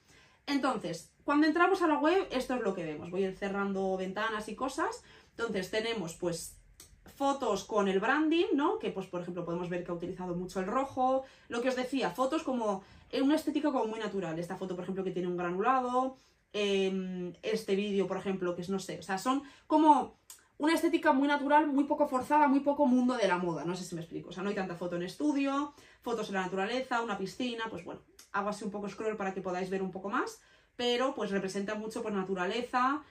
Entonces, 0.46 1.12
cuando 1.24 1.48
entramos 1.48 1.82
a 1.82 1.88
la 1.88 2.00
web, 2.00 2.28
esto 2.30 2.54
es 2.54 2.62
lo 2.62 2.74
que 2.74 2.84
vemos. 2.84 3.10
Voy 3.10 3.34
cerrando 3.34 3.96
ventanas 3.98 4.50
y 4.50 4.56
cosas. 4.56 5.04
Entonces, 5.32 5.72
tenemos 5.72 6.16
pues 6.16 6.58
fotos 7.06 7.64
con 7.64 7.88
el 7.88 8.00
branding, 8.00 8.48
¿no? 8.54 8.80
Que 8.80 8.92
pues 8.92 9.08
por 9.08 9.22
ejemplo 9.22 9.46
podemos 9.46 9.70
ver 9.70 9.84
que 9.84 9.92
ha 9.92 9.96
utilizado 9.96 10.36
mucho 10.36 10.60
el 10.60 10.68
rojo. 10.68 11.24
Lo 11.50 11.62
que 11.62 11.70
os 11.70 11.76
decía, 11.76 12.12
fotos 12.12 12.44
como 12.44 12.84
en 13.12 13.24
una 13.24 13.36
estética 13.36 13.72
como 13.72 13.86
muy 13.86 14.00
natural. 14.00 14.38
Esta 14.40 14.56
foto, 14.56 14.76
por 14.76 14.84
ejemplo, 14.84 15.04
que 15.04 15.12
tiene 15.12 15.28
un 15.28 15.38
granulado. 15.38 16.18
Em, 16.54 17.34
este 17.42 17.76
vídeo, 17.76 18.08
por 18.08 18.18
ejemplo, 18.18 18.56
que 18.56 18.62
es, 18.62 18.70
no 18.70 18.80
sé, 18.80 19.00
o 19.00 19.02
sea, 19.02 19.18
son 19.18 19.42
como 19.66 20.18
una 20.60 20.76
estética 20.76 21.12
muy 21.12 21.28
natural, 21.28 21.66
muy 21.68 21.86
poco 21.86 22.08
forzada, 22.08 22.48
muy 22.48 22.60
poco 22.60 22.86
mundo 22.86 23.16
de 23.16 23.28
la 23.28 23.38
moda, 23.38 23.66
no 23.66 23.76
sé 23.76 23.84
si 23.84 23.96
me 23.96 24.02
explico. 24.02 24.30
O 24.30 24.32
sea, 24.32 24.44
no 24.44 24.50
hay 24.50 24.56
tanta 24.56 24.76
foto 24.76 24.96
en 24.96 25.04
estudio, 25.04 25.74
fotos 26.02 26.28
en 26.30 26.36
la 26.36 26.42
naturaleza, 26.42 27.02
una 27.02 27.18
piscina, 27.18 27.66
pues 27.72 27.84
bueno, 27.84 28.02
hago 28.34 28.50
así 28.50 28.64
un 28.64 28.72
poco 28.72 28.88
scroll 28.88 29.18
para 29.18 29.34
que 29.34 29.42
podáis 29.42 29.70
ver 29.72 29.82
un 29.82 29.92
poco 29.92 30.10
más, 30.10 30.42
pero 30.76 31.16
pues 31.16 31.32
representa 31.32 31.74
mucho 31.74 32.04
por 32.04 32.14
naturaleza, 32.14 33.04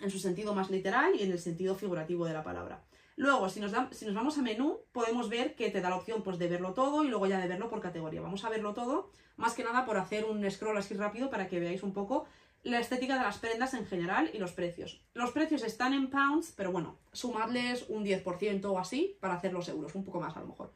en 0.00 0.10
su 0.10 0.18
sentido 0.18 0.54
más 0.54 0.70
literal 0.70 1.14
y 1.14 1.22
en 1.22 1.32
el 1.32 1.38
sentido 1.38 1.74
figurativo 1.74 2.24
de 2.26 2.34
la 2.34 2.42
palabra. 2.42 2.82
Luego, 3.16 3.48
si 3.48 3.60
nos, 3.60 3.72
si 3.92 4.04
nos 4.04 4.14
vamos 4.14 4.36
a 4.36 4.42
menú, 4.42 4.80
podemos 4.92 5.30
ver 5.30 5.54
que 5.54 5.70
te 5.70 5.80
da 5.80 5.88
la 5.88 5.96
opción 5.96 6.22
pues, 6.22 6.38
de 6.38 6.48
verlo 6.48 6.74
todo 6.74 7.02
y 7.02 7.08
luego 7.08 7.26
ya 7.26 7.38
de 7.38 7.48
verlo 7.48 7.70
por 7.70 7.80
categoría. 7.80 8.20
Vamos 8.20 8.44
a 8.44 8.50
verlo 8.50 8.74
todo, 8.74 9.10
más 9.36 9.54
que 9.54 9.64
nada 9.64 9.86
por 9.86 9.96
hacer 9.96 10.26
un 10.26 10.48
scroll 10.50 10.76
así 10.76 10.94
rápido 10.94 11.30
para 11.30 11.48
que 11.48 11.58
veáis 11.58 11.82
un 11.82 11.94
poco 11.94 12.26
la 12.62 12.80
estética 12.80 13.16
de 13.16 13.22
las 13.22 13.38
prendas 13.38 13.74
en 13.74 13.86
general 13.86 14.30
y 14.34 14.38
los 14.38 14.52
precios. 14.52 15.00
Los 15.14 15.30
precios 15.30 15.62
están 15.62 15.94
en 15.94 16.10
pounds, 16.10 16.52
pero 16.56 16.72
bueno, 16.72 16.98
sumadles 17.12 17.86
un 17.88 18.04
10% 18.04 18.64
o 18.66 18.78
así 18.78 19.16
para 19.20 19.34
hacer 19.34 19.52
los 19.52 19.68
euros, 19.68 19.94
un 19.94 20.04
poco 20.04 20.20
más 20.20 20.36
a 20.36 20.40
lo 20.40 20.48
mejor. 20.48 20.72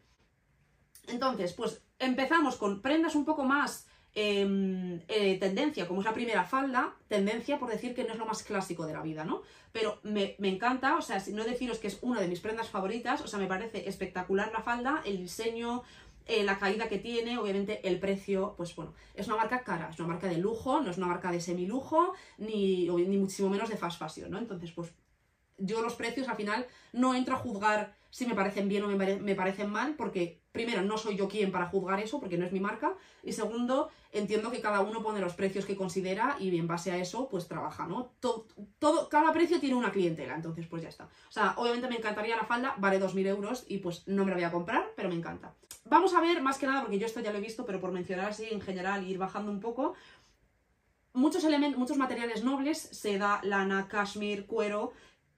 Entonces, 1.09 1.53
pues 1.53 1.83
empezamos 1.99 2.57
con 2.57 2.81
prendas 2.81 3.17
un 3.17 3.25
poco 3.25 3.45
más 3.45 3.87
Em, 4.13 5.01
eh, 5.07 5.39
tendencia, 5.39 5.87
como 5.87 6.01
es 6.01 6.07
la 6.07 6.13
primera 6.13 6.43
falda, 6.45 6.97
tendencia 7.07 7.61
por 7.61 7.71
decir 7.71 7.95
que 7.95 8.03
no 8.03 8.13
es 8.13 8.19
lo 8.19 8.27
más 8.27 8.43
clásico 8.43 8.85
de 8.85 8.93
la 8.93 9.03
vida, 9.03 9.25
¿no? 9.25 9.43
Pero 9.71 10.01
me, 10.03 10.35
encanta, 10.41 10.97
o 10.97 11.03
sea, 11.03 11.23
no 11.33 11.45
deciros 11.45 11.79
que 11.79 11.87
es 11.87 11.99
una 12.03 12.21
de 12.21 12.27
mis 12.27 12.41
prendas 12.41 12.69
favoritas, 12.69 13.21
o 13.21 13.29
sea, 13.29 13.39
me 13.39 13.47
parece 13.47 13.89
espectacular 13.89 14.51
la 14.53 14.63
falda, 14.63 15.01
el 15.05 15.19
diseño, 15.19 15.85
eh, 16.27 16.43
la 16.43 16.59
caída 16.59 16.89
que 16.89 16.99
tiene, 16.99 17.39
obviamente 17.39 17.87
el 17.87 18.01
precio, 18.01 18.55
pues 18.57 18.75
bueno, 18.75 18.95
es 19.15 19.29
una 19.29 19.37
marca 19.37 19.63
cara, 19.63 19.91
es 19.91 19.99
una 20.01 20.09
marca 20.09 20.27
de 20.27 20.39
lujo, 20.39 20.81
no 20.81 20.91
es 20.91 20.99
una 20.99 21.07
marca 21.07 21.31
de 21.31 21.41
semilujo, 21.41 22.15
ni, 22.39 22.89
ni 22.89 23.17
muchísimo 23.17 23.49
menos 23.49 23.69
de 23.69 23.77
fast 23.77 24.01
fashion, 24.01 24.29
¿no? 24.29 24.39
Entonces, 24.39 24.73
pues 24.73 24.93
yo 25.61 25.83
los 25.83 25.95
precios 25.95 26.29
al 26.29 26.37
final 26.37 26.67
no 26.93 27.15
entro 27.15 27.37
a 27.37 27.39
juzgar 27.39 27.95
si 28.11 28.27
me 28.27 28.35
parecen 28.35 28.69
bien 28.69 28.83
o 28.83 28.89
me, 28.89 29.35
parecen 29.37 29.71
mal, 29.71 29.95
porque 29.95 30.41
primero 30.51 30.83
no 30.83 30.99
soy 30.99 31.17
yo 31.17 31.29
quien 31.29 31.53
para 31.53 31.67
juzgar 31.67 32.01
eso, 32.01 32.19
porque 32.19 32.37
no 32.37 32.45
es 32.45 32.53
mi 32.53 32.59
marca, 32.59 32.95
y 33.23 33.33
segundo, 33.33 33.91
entiendo 34.13 34.51
que 34.51 34.61
cada 34.61 34.81
uno 34.81 35.03
pone 35.03 35.21
los 35.21 35.35
precios 35.35 35.65
que 35.65 35.77
considera 35.77 36.37
y 36.39 36.57
en 36.57 36.67
base 36.67 36.91
a 36.91 36.97
eso 36.97 37.29
pues 37.29 37.47
trabaja, 37.49 37.87
¿no? 37.87 38.13
Todo, 38.21 39.09
cada 39.09 39.33
precio 39.33 39.61
tiene 39.61 39.77
una 39.77 39.93
clientela, 39.93 40.35
entonces 40.35 40.67
pues 40.67 40.83
ya 40.83 40.89
está. 40.89 41.05
O 41.05 41.33
sea, 41.33 41.55
obviamente 41.57 41.89
me 41.89 41.97
encantaría 41.97 42.37
la 42.37 42.45
falda, 42.45 42.75
vale 42.79 43.01
2.000 43.01 43.27
euros 43.27 43.65
y 43.69 43.79
pues 43.79 44.07
no 44.07 44.25
me 44.25 44.31
la 44.31 44.37
voy 44.37 44.45
a 44.45 44.53
comprar, 44.53 44.93
pero 44.97 45.09
me 45.09 45.15
encanta. 45.15 45.55
Vamos 45.85 46.15
a 46.15 46.21
ver, 46.21 46.43
más 46.43 46.59
que 46.59 46.67
nada, 46.67 46.83
porque 46.83 46.99
yo 46.99 47.07
esto 47.07 47.21
ya 47.21 47.33
lo 47.33 47.39
he 47.39 47.43
visto, 47.43 47.65
pero 47.65 47.81
por 47.81 47.93
mencionar 47.93 48.31
así 48.31 48.49
en 48.51 48.61
general 48.61 49.07
ir 49.07 49.19
bajando 49.19 49.51
un 49.51 49.61
poco, 49.61 49.95
muchos 51.13 51.45
elementos, 51.45 51.79
muchos 51.79 51.97
materiales 51.97 52.45
nobles, 52.45 52.79
seda, 52.79 53.41
lana, 53.43 53.89
cashmere, 53.89 54.47
cuero, 54.47 54.93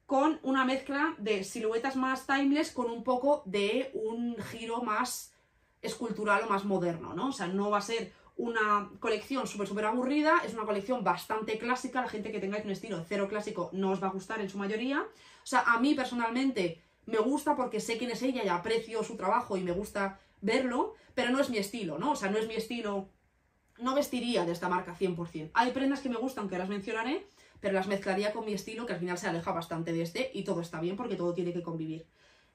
con 0.07 0.41
una 0.43 0.65
mezcla 0.65 1.15
de 1.19 1.45
siluetas 1.45 1.97
más 1.97 2.27
timeless 2.27 2.73
con 2.73 2.91
un 2.91 3.03
poco 3.03 3.43
de 3.47 3.91
un 3.95 4.37
giro 4.37 4.83
más 4.83 5.33
escultural 5.81 6.43
o 6.45 6.49
más 6.49 6.65
moderno, 6.65 7.15
¿no? 7.15 7.29
O 7.29 7.33
sea, 7.33 7.49
no 7.49 7.71
va 7.71 7.79
a 7.79 7.83
ser 7.83 8.13
una 8.43 8.91
colección 8.99 9.47
súper, 9.47 9.69
súper 9.69 9.85
aburrida, 9.85 10.43
es 10.45 10.53
una 10.53 10.65
colección 10.65 11.05
bastante 11.05 11.59
clásica, 11.59 12.01
la 12.01 12.09
gente 12.09 12.33
que 12.33 12.41
tengáis 12.41 12.65
un 12.65 12.73
estilo 12.73 13.05
cero 13.09 13.29
clásico 13.29 13.71
no 13.73 13.93
os 13.93 14.03
va 14.03 14.09
a 14.09 14.11
gustar 14.11 14.41
en 14.41 14.51
su 14.51 14.59
mayoría. 14.59 15.01
O 15.01 15.47
sea, 15.47 15.61
a 15.61 15.79
mí 15.79 15.95
personalmente 15.95 16.83
me 17.07 17.19
gusta 17.19 17.55
porque 17.55 17.79
sé 17.79 17.99
quién 17.99 18.11
es 18.11 18.21
ella 18.21 18.43
y 18.43 18.49
aprecio 18.49 19.05
su 19.05 19.17
trabajo 19.17 19.57
y 19.57 19.63
me 19.63 19.71
gusta 19.71 20.19
verlo, 20.41 20.95
pero 21.15 21.31
no 21.31 21.39
es 21.39 21.51
mi 21.51 21.59
estilo, 21.59 21.99
¿no? 21.99 22.11
O 22.11 22.17
sea, 22.17 22.33
no 22.33 22.39
es 22.39 22.49
mi 22.49 22.55
estilo, 22.55 23.11
no 23.79 23.95
vestiría 23.95 24.45
de 24.45 24.51
esta 24.51 24.69
marca 24.69 24.97
100%. 24.99 25.53
Hay 25.55 25.71
prendas 25.71 26.01
que 26.01 26.09
me 26.09 26.17
gustan, 26.17 26.49
que 26.49 26.59
las 26.59 26.69
mencionaré, 26.69 27.25
pero 27.61 27.75
las 27.75 27.87
mezclaría 27.87 28.33
con 28.33 28.45
mi 28.45 28.55
estilo, 28.55 28.87
que 28.87 28.95
al 28.95 28.99
final 28.99 29.19
se 29.19 29.29
aleja 29.29 29.53
bastante 29.53 29.93
de 29.93 30.03
este, 30.03 30.33
y 30.35 30.43
todo 30.43 30.63
está 30.63 30.81
bien 30.81 30.97
porque 30.97 31.15
todo 31.15 31.33
tiene 31.33 31.53
que 31.53 31.63
convivir. 31.63 32.07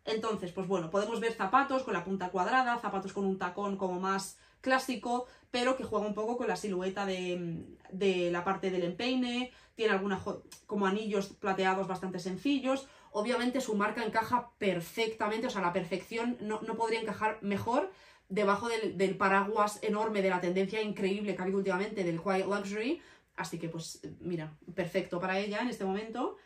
Entonces, 0.08 0.54
pues 0.54 0.67
bueno, 0.67 0.89
podemos 0.89 1.20
ver 1.20 1.34
zapatos 1.34 1.84
con 1.84 1.93
la 1.93 2.04
punta 2.04 2.30
cuadrada, 2.30 2.80
zapatos 2.80 3.12
con 3.13 3.26
un 3.26 3.38
tacón 3.38 3.76
como 3.78 4.00
más 4.00 4.38
clásico, 4.62 5.28
pero 5.52 5.78
que 5.78 5.84
juega 5.84 6.08
un 6.08 6.13
poco 6.13 6.38
con 6.38 6.48
la 6.48 6.56
silueta 6.56 7.06
de, 7.06 8.30
la 8.32 8.43
parte 8.43 8.72
del 8.72 8.84
empeine, 8.84 9.52
tiene 9.76 9.93
algunos 9.93 10.22
como 10.65 10.88
anillos 10.88 11.28
plateados 11.28 11.88
bastante 11.88 12.20
sencillos. 12.20 12.88
Obviamente 13.12 13.62
su 13.62 13.76
marca 13.76 14.04
encaja 14.04 14.52
perfectamente, 14.58 15.48
o 15.48 15.50
sea, 15.50 15.62
la 15.62 15.74
perfección 15.74 16.38
no, 16.39 16.60
podría 16.76 17.02
encajar 17.02 17.38
mejor 17.41 17.91
debajo 18.30 18.70
del, 18.70 18.98
del, 18.98 19.17
paraguas 19.17 19.80
enorme 19.82 20.22
de 20.22 20.30
la 20.30 20.41
tendencia 20.41 20.82
increíble 20.82 21.36
que 21.36 21.41
ha 21.41 21.43
habido 21.43 21.60
últimamente 21.60 22.04
del 22.04 22.22
Quiet 22.22 22.46
Luxury, 22.46 23.02
Así 23.38 23.60
que, 23.60 23.70
pues, 23.70 24.02
mira, 24.20 24.52
perfecto 24.74 25.20
para 25.20 25.39
ella 25.39 25.60
en 25.62 25.70
este 25.70 25.86
momento. 25.86 26.38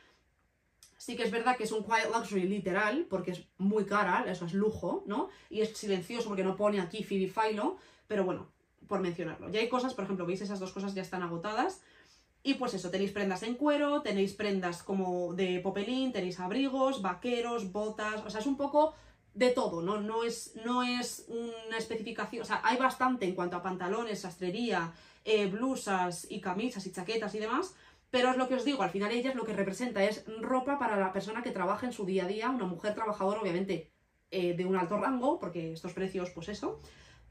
Sí 1.01 1.15
que 1.15 1.23
es 1.23 1.31
verdad 1.31 1.57
que 1.57 1.63
es 1.63 1.71
un 1.71 1.83
quiet 1.83 2.11
luxury 2.13 2.43
literal, 2.43 3.07
porque 3.09 3.31
es 3.31 3.47
muy 3.57 3.85
cara, 3.85 4.23
eso 4.31 4.45
es 4.45 4.53
lujo, 4.53 5.03
¿no? 5.07 5.29
Y 5.49 5.61
es 5.61 5.75
silencioso 5.75 6.27
porque 6.27 6.43
no 6.43 6.55
pone 6.55 6.79
aquí 6.79 7.03
Phoebe 7.03 7.27
Philo, 7.27 7.77
pero 8.07 8.23
bueno, 8.23 8.49
por 8.87 8.99
mencionarlo. 8.99 9.49
Ya 9.49 9.61
hay 9.61 9.67
cosas, 9.67 9.95
por 9.95 10.03
ejemplo, 10.03 10.27
veis 10.27 10.41
esas 10.41 10.59
dos 10.59 10.71
cosas 10.71 10.93
ya 10.93 11.01
están 11.01 11.23
agotadas. 11.23 11.81
Y 12.43 12.53
pues 12.53 12.75
eso, 12.75 12.91
tenéis 12.91 13.13
prendas 13.13 13.41
en 13.41 13.55
cuero, 13.55 14.03
tenéis 14.03 14.35
prendas 14.35 14.83
como 14.83 15.33
de 15.33 15.59
popelín, 15.61 16.11
tenéis 16.11 16.39
abrigos, 16.39 17.01
vaqueros, 17.01 17.71
botas, 17.71 18.23
o 18.23 18.29
sea, 18.29 18.39
es 18.39 18.45
un 18.45 18.57
poco 18.57 18.93
de 19.33 19.49
todo, 19.49 19.81
¿no? 19.81 19.99
No 19.99 20.23
es, 20.23 20.53
no 20.63 20.83
es 20.83 21.25
una 21.29 21.79
especificación, 21.79 22.43
o 22.43 22.45
sea, 22.45 22.61
hay 22.63 22.77
bastante 22.77 23.25
en 23.25 23.33
cuanto 23.33 23.57
a 23.57 23.63
pantalones, 23.63 24.19
sastrería, 24.19 24.93
eh, 25.25 25.47
blusas 25.47 26.27
y 26.29 26.41
camisas 26.41 26.85
y 26.85 26.91
chaquetas 26.91 27.33
y 27.33 27.39
demás, 27.39 27.73
pero 28.11 28.29
es 28.29 28.37
lo 28.37 28.47
que 28.47 28.55
os 28.55 28.65
digo, 28.65 28.83
al 28.83 28.89
final 28.89 29.11
ella 29.11 29.29
es 29.31 29.35
lo 29.35 29.45
que 29.45 29.53
representa, 29.53 30.03
es 30.03 30.25
ropa 30.41 30.77
para 30.77 30.97
la 30.97 31.13
persona 31.13 31.41
que 31.41 31.51
trabaja 31.51 31.87
en 31.87 31.93
su 31.93 32.05
día 32.05 32.25
a 32.25 32.27
día, 32.27 32.49
una 32.49 32.65
mujer 32.65 32.93
trabajadora 32.93 33.41
obviamente 33.41 33.89
eh, 34.29 34.53
de 34.53 34.65
un 34.65 34.75
alto 34.75 34.97
rango, 34.97 35.39
porque 35.39 35.71
estos 35.71 35.93
precios, 35.93 36.29
pues 36.31 36.49
eso, 36.49 36.79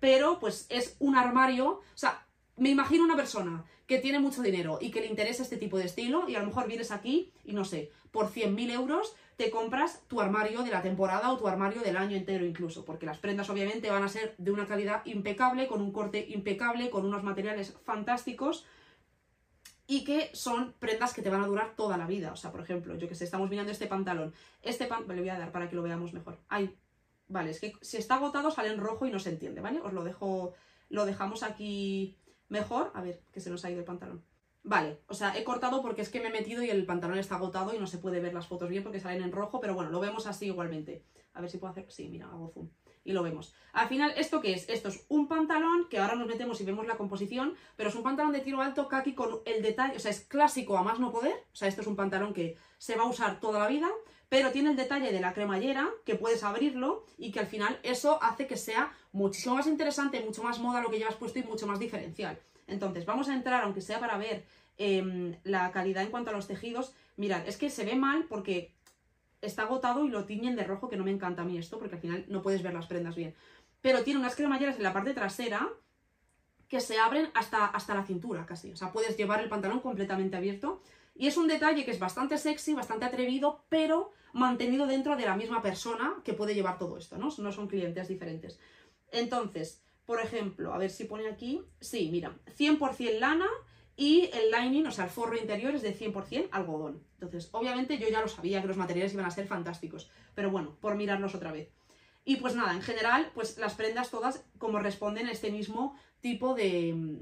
pero 0.00 0.40
pues 0.40 0.66
es 0.70 0.96
un 0.98 1.16
armario, 1.16 1.68
o 1.68 1.82
sea, 1.94 2.26
me 2.56 2.70
imagino 2.70 3.04
una 3.04 3.16
persona 3.16 3.64
que 3.86 3.98
tiene 3.98 4.20
mucho 4.20 4.42
dinero 4.42 4.78
y 4.80 4.90
que 4.90 5.00
le 5.00 5.06
interesa 5.06 5.42
este 5.42 5.56
tipo 5.56 5.76
de 5.76 5.84
estilo 5.84 6.28
y 6.28 6.34
a 6.34 6.40
lo 6.40 6.46
mejor 6.46 6.66
vienes 6.66 6.90
aquí 6.90 7.32
y 7.44 7.52
no 7.52 7.64
sé, 7.64 7.90
por 8.10 8.30
100.000 8.30 8.70
euros 8.72 9.14
te 9.36 9.50
compras 9.50 10.02
tu 10.08 10.20
armario 10.20 10.62
de 10.62 10.70
la 10.70 10.82
temporada 10.82 11.32
o 11.32 11.38
tu 11.38 11.48
armario 11.48 11.82
del 11.82 11.96
año 11.96 12.16
entero 12.16 12.44
incluso, 12.44 12.84
porque 12.84 13.06
las 13.06 13.18
prendas 13.18 13.50
obviamente 13.50 13.90
van 13.90 14.02
a 14.02 14.08
ser 14.08 14.34
de 14.38 14.50
una 14.50 14.66
calidad 14.66 15.04
impecable, 15.06 15.66
con 15.66 15.80
un 15.80 15.92
corte 15.92 16.26
impecable, 16.28 16.90
con 16.90 17.04
unos 17.04 17.22
materiales 17.22 17.74
fantásticos 17.84 18.66
y 19.90 20.04
que 20.04 20.30
son 20.34 20.72
prendas 20.78 21.12
que 21.12 21.20
te 21.20 21.30
van 21.30 21.42
a 21.42 21.48
durar 21.48 21.74
toda 21.74 21.96
la 21.96 22.06
vida. 22.06 22.32
O 22.32 22.36
sea, 22.36 22.52
por 22.52 22.60
ejemplo, 22.60 22.94
yo 22.94 23.08
que 23.08 23.16
sé, 23.16 23.24
estamos 23.24 23.50
mirando 23.50 23.72
este 23.72 23.88
pantalón. 23.88 24.32
Este 24.62 24.86
pantalón, 24.86 25.16
le 25.16 25.22
voy 25.22 25.30
a 25.30 25.38
dar 25.38 25.50
para 25.50 25.68
que 25.68 25.74
lo 25.74 25.82
veamos 25.82 26.12
mejor. 26.12 26.38
Ay, 26.48 26.78
vale, 27.26 27.50
es 27.50 27.58
que 27.58 27.72
si 27.80 27.96
está 27.96 28.14
agotado 28.14 28.52
sale 28.52 28.68
en 28.68 28.78
rojo 28.78 29.04
y 29.04 29.10
no 29.10 29.18
se 29.18 29.30
entiende, 29.30 29.60
¿vale? 29.60 29.80
Os 29.80 29.92
lo 29.92 30.04
dejo, 30.04 30.54
lo 30.90 31.06
dejamos 31.06 31.42
aquí 31.42 32.16
mejor. 32.48 32.92
A 32.94 33.02
ver, 33.02 33.20
que 33.32 33.40
se 33.40 33.50
nos 33.50 33.64
ha 33.64 33.70
ido 33.70 33.80
el 33.80 33.84
pantalón. 33.84 34.22
Vale, 34.62 35.00
o 35.08 35.14
sea, 35.14 35.36
he 35.36 35.42
cortado 35.42 35.82
porque 35.82 36.02
es 36.02 36.08
que 36.08 36.20
me 36.20 36.28
he 36.28 36.32
metido 36.32 36.62
y 36.62 36.70
el 36.70 36.86
pantalón 36.86 37.18
está 37.18 37.34
agotado 37.34 37.74
y 37.74 37.78
no 37.80 37.88
se 37.88 37.98
puede 37.98 38.20
ver 38.20 38.32
las 38.32 38.46
fotos 38.46 38.68
bien 38.68 38.84
porque 38.84 39.00
salen 39.00 39.24
en 39.24 39.32
rojo, 39.32 39.58
pero 39.58 39.74
bueno, 39.74 39.90
lo 39.90 39.98
vemos 39.98 40.28
así 40.28 40.46
igualmente. 40.46 41.02
A 41.32 41.40
ver 41.40 41.50
si 41.50 41.58
puedo 41.58 41.72
hacer... 41.72 41.90
Sí, 41.90 42.08
mira, 42.08 42.26
hago 42.26 42.52
zoom. 42.54 42.68
Y 43.04 43.12
lo 43.12 43.22
vemos. 43.22 43.54
Al 43.72 43.88
final, 43.88 44.12
¿esto 44.16 44.40
qué 44.40 44.52
es? 44.52 44.68
Esto 44.68 44.88
es 44.88 45.06
un 45.08 45.28
pantalón 45.28 45.88
que 45.88 45.98
ahora 45.98 46.16
nos 46.16 46.26
metemos 46.26 46.60
y 46.60 46.64
vemos 46.64 46.86
la 46.86 46.96
composición, 46.96 47.54
pero 47.76 47.88
es 47.88 47.94
un 47.94 48.02
pantalón 48.02 48.32
de 48.32 48.40
tiro 48.40 48.60
alto 48.60 48.88
kaki 48.88 49.14
con 49.14 49.40
el 49.46 49.62
detalle, 49.62 49.96
o 49.96 50.00
sea, 50.00 50.10
es 50.10 50.20
clásico 50.20 50.76
a 50.76 50.82
más 50.82 50.98
no 50.98 51.10
poder. 51.10 51.34
O 51.52 51.56
sea, 51.56 51.68
esto 51.68 51.80
es 51.80 51.86
un 51.86 51.96
pantalón 51.96 52.34
que 52.34 52.56
se 52.78 52.96
va 52.96 53.04
a 53.04 53.08
usar 53.08 53.40
toda 53.40 53.58
la 53.60 53.68
vida, 53.68 53.88
pero 54.28 54.50
tiene 54.50 54.70
el 54.70 54.76
detalle 54.76 55.12
de 55.12 55.20
la 55.20 55.32
cremallera, 55.32 55.88
que 56.04 56.14
puedes 56.14 56.44
abrirlo 56.44 57.04
y 57.18 57.32
que 57.32 57.40
al 57.40 57.46
final 57.46 57.78
eso 57.82 58.22
hace 58.22 58.46
que 58.46 58.56
sea 58.56 58.92
muchísimo 59.12 59.56
más 59.56 59.66
interesante, 59.66 60.20
mucho 60.20 60.42
más 60.42 60.58
moda 60.60 60.80
lo 60.80 60.90
que 60.90 60.98
llevas 60.98 61.16
puesto 61.16 61.38
y 61.38 61.42
mucho 61.42 61.66
más 61.66 61.78
diferencial. 61.78 62.38
Entonces, 62.66 63.04
vamos 63.04 63.28
a 63.28 63.34
entrar, 63.34 63.64
aunque 63.64 63.80
sea 63.80 63.98
para 63.98 64.16
ver 64.16 64.44
em, 64.78 65.36
la 65.42 65.72
calidad 65.72 66.04
en 66.04 66.10
cuanto 66.10 66.30
a 66.30 66.32
los 66.32 66.46
tejidos. 66.46 66.94
Mirad, 67.16 67.46
es 67.48 67.56
que 67.56 67.70
se 67.70 67.84
ve 67.84 67.96
mal 67.96 68.26
porque 68.28 68.72
está 69.42 69.62
agotado 69.62 70.04
y 70.04 70.08
lo 70.08 70.24
tiñen 70.24 70.56
de 70.56 70.64
rojo, 70.64 70.88
que 70.88 70.96
no 70.96 71.04
me 71.04 71.10
encanta 71.10 71.42
a 71.42 71.44
mí 71.44 71.58
esto, 71.58 71.78
porque 71.78 71.96
al 71.96 72.00
final 72.00 72.24
no 72.28 72.42
puedes 72.42 72.62
ver 72.62 72.74
las 72.74 72.86
prendas 72.86 73.16
bien. 73.16 73.34
Pero 73.80 74.02
tiene 74.02 74.20
unas 74.20 74.36
cremalleras 74.36 74.76
en 74.76 74.82
la 74.82 74.92
parte 74.92 75.14
trasera 75.14 75.68
que 76.68 76.80
se 76.80 76.98
abren 76.98 77.30
hasta, 77.34 77.66
hasta 77.66 77.94
la 77.94 78.04
cintura 78.04 78.46
casi. 78.46 78.72
O 78.72 78.76
sea, 78.76 78.92
puedes 78.92 79.16
llevar 79.16 79.40
el 79.40 79.48
pantalón 79.48 79.80
completamente 79.80 80.36
abierto. 80.36 80.82
Y 81.16 81.26
es 81.26 81.36
un 81.36 81.48
detalle 81.48 81.84
que 81.84 81.90
es 81.90 81.98
bastante 81.98 82.38
sexy, 82.38 82.74
bastante 82.74 83.06
atrevido, 83.06 83.64
pero 83.68 84.12
mantenido 84.32 84.86
dentro 84.86 85.16
de 85.16 85.24
la 85.24 85.36
misma 85.36 85.62
persona 85.62 86.14
que 86.24 86.34
puede 86.34 86.54
llevar 86.54 86.78
todo 86.78 86.96
esto, 86.96 87.18
¿no? 87.18 87.28
No 87.38 87.52
son 87.52 87.66
clientes 87.66 88.08
diferentes. 88.08 88.60
Entonces, 89.10 89.82
por 90.06 90.20
ejemplo, 90.20 90.72
a 90.72 90.78
ver 90.78 90.90
si 90.90 91.04
pone 91.04 91.28
aquí, 91.28 91.62
sí, 91.80 92.08
mira, 92.10 92.36
100% 92.56 93.18
lana 93.18 93.48
y 93.96 94.30
el 94.32 94.50
lining, 94.50 94.86
o 94.86 94.90
sea, 94.90 95.04
el 95.04 95.10
forro 95.10 95.36
interior 95.36 95.74
es 95.74 95.82
de 95.82 95.96
100% 95.96 96.48
algodón. 96.52 97.02
Entonces, 97.14 97.48
obviamente 97.52 97.98
yo 97.98 98.08
ya 98.08 98.20
lo 98.20 98.28
sabía 98.28 98.62
que 98.62 98.68
los 98.68 98.76
materiales 98.76 99.12
iban 99.12 99.26
a 99.26 99.30
ser 99.30 99.46
fantásticos, 99.46 100.10
pero 100.34 100.50
bueno, 100.50 100.76
por 100.80 100.94
mirarlos 100.94 101.34
otra 101.34 101.52
vez. 101.52 101.70
Y 102.24 102.36
pues 102.36 102.54
nada, 102.54 102.74
en 102.74 102.82
general, 102.82 103.30
pues 103.34 103.58
las 103.58 103.74
prendas 103.74 104.10
todas 104.10 104.44
como 104.58 104.78
responden 104.78 105.26
a 105.26 105.32
este 105.32 105.50
mismo 105.50 105.96
tipo 106.20 106.54
de, 106.54 107.18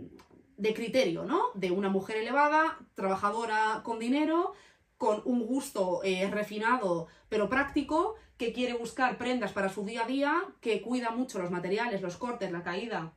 de 0.57 0.75
criterio, 0.75 1.25
¿no? 1.25 1.43
De 1.55 1.71
una 1.71 1.89
mujer 1.89 2.17
elevada, 2.17 2.79
trabajadora 2.95 3.83
con 3.85 3.99
dinero, 3.99 4.53
con 4.99 5.23
un 5.25 5.47
gusto 5.47 6.01
eh, 6.03 6.29
refinado 6.31 7.07
pero 7.29 7.49
práctico, 7.49 8.17
que 8.37 8.53
quiere 8.53 8.75
buscar 8.75 9.19
prendas 9.19 9.53
para 9.53 9.69
su 9.69 9.85
día 9.85 10.05
a 10.05 10.07
día, 10.07 10.45
que 10.61 10.81
cuida 10.81 11.11
mucho 11.11 11.39
los 11.39 11.51
materiales, 11.51 12.03
los 12.03 12.17
cortes, 12.17 12.53
la 12.53 12.63
caída, 12.63 13.15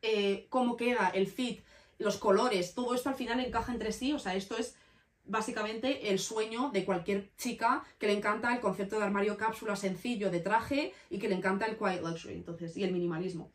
eh, 0.00 0.46
cómo 0.48 0.76
queda 0.76 1.08
el 1.08 1.26
fit, 1.26 1.62
los 1.98 2.16
colores, 2.16 2.74
todo 2.74 2.94
esto 2.94 3.08
al 3.08 3.14
final 3.16 3.40
encaja 3.40 3.72
entre 3.72 3.92
sí, 3.92 4.12
o 4.12 4.18
sea, 4.18 4.34
esto 4.34 4.56
es 4.56 4.76
básicamente 5.24 6.10
el 6.10 6.18
sueño 6.18 6.70
de 6.70 6.84
cualquier 6.84 7.30
chica 7.36 7.84
que 7.98 8.06
le 8.06 8.14
encanta 8.14 8.52
el 8.54 8.60
concepto 8.60 8.98
de 8.98 9.04
armario 9.04 9.36
cápsula 9.36 9.76
sencillo 9.76 10.30
de 10.30 10.40
traje 10.40 10.94
y 11.10 11.18
que 11.18 11.28
le 11.28 11.34
encanta 11.34 11.66
el 11.66 11.76
quiet 11.76 12.02
luxury, 12.02 12.34
entonces, 12.34 12.76
y 12.76 12.84
el 12.84 12.92
minimalismo. 12.92 13.52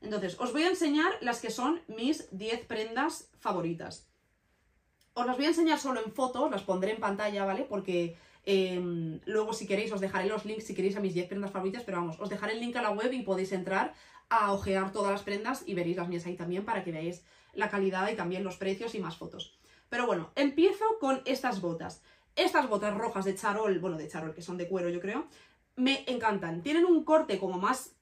Entonces, 0.00 0.38
os 0.38 0.52
voy 0.52 0.62
a 0.62 0.68
enseñar 0.68 1.12
las 1.20 1.40
que 1.40 1.50
son 1.50 1.80
mis 1.88 2.28
10 2.30 2.66
prendas 2.66 3.30
favoritas. 3.38 4.08
Os 5.14 5.26
las 5.26 5.36
voy 5.36 5.46
a 5.46 5.48
enseñar 5.48 5.78
solo 5.78 6.04
en 6.04 6.12
fotos, 6.12 6.50
las 6.50 6.62
pondré 6.62 6.92
en 6.92 7.00
pantalla, 7.00 7.44
¿vale? 7.44 7.64
Porque 7.64 8.16
em, 8.44 9.18
luego 9.24 9.52
si 9.52 9.66
queréis 9.66 9.90
os 9.90 10.00
dejaré 10.00 10.28
los 10.28 10.44
links 10.44 10.64
si 10.64 10.74
queréis 10.74 10.96
a 10.96 11.00
mis 11.00 11.14
10 11.14 11.28
prendas 11.28 11.50
favoritas, 11.50 11.82
pero 11.84 11.98
vamos, 11.98 12.20
os 12.20 12.28
dejaré 12.28 12.52
el 12.52 12.60
link 12.60 12.76
a 12.76 12.82
la 12.82 12.90
web 12.90 13.12
y 13.12 13.22
podéis 13.22 13.52
entrar 13.52 13.94
a 14.28 14.52
ojear 14.52 14.92
todas 14.92 15.12
las 15.12 15.22
prendas 15.22 15.64
y 15.66 15.74
veréis 15.74 15.96
las 15.96 16.08
mías 16.08 16.26
ahí 16.26 16.36
también 16.36 16.64
para 16.64 16.84
que 16.84 16.92
veáis 16.92 17.24
la 17.56 17.70
calidad 17.70 18.08
y 18.10 18.16
también 18.16 18.44
los 18.44 18.56
precios 18.56 18.94
y 18.94 19.00
más 19.00 19.16
fotos. 19.16 19.58
Pero 19.88 20.06
bueno, 20.06 20.30
empiezo 20.36 20.84
con 21.00 21.22
estas 21.24 21.60
botas. 21.60 22.02
Estas 22.34 22.68
botas 22.68 22.94
rojas 22.96 23.24
de 23.24 23.34
charol, 23.34 23.78
bueno, 23.78 23.96
de 23.96 24.08
charol, 24.08 24.34
que 24.34 24.42
son 24.42 24.58
de 24.58 24.68
cuero 24.68 24.88
yo 24.88 25.00
creo, 25.00 25.26
me 25.76 26.04
encantan. 26.06 26.62
Tienen 26.62 26.84
un 26.84 27.04
corte 27.04 27.38
como 27.38 27.58
más 27.58 27.96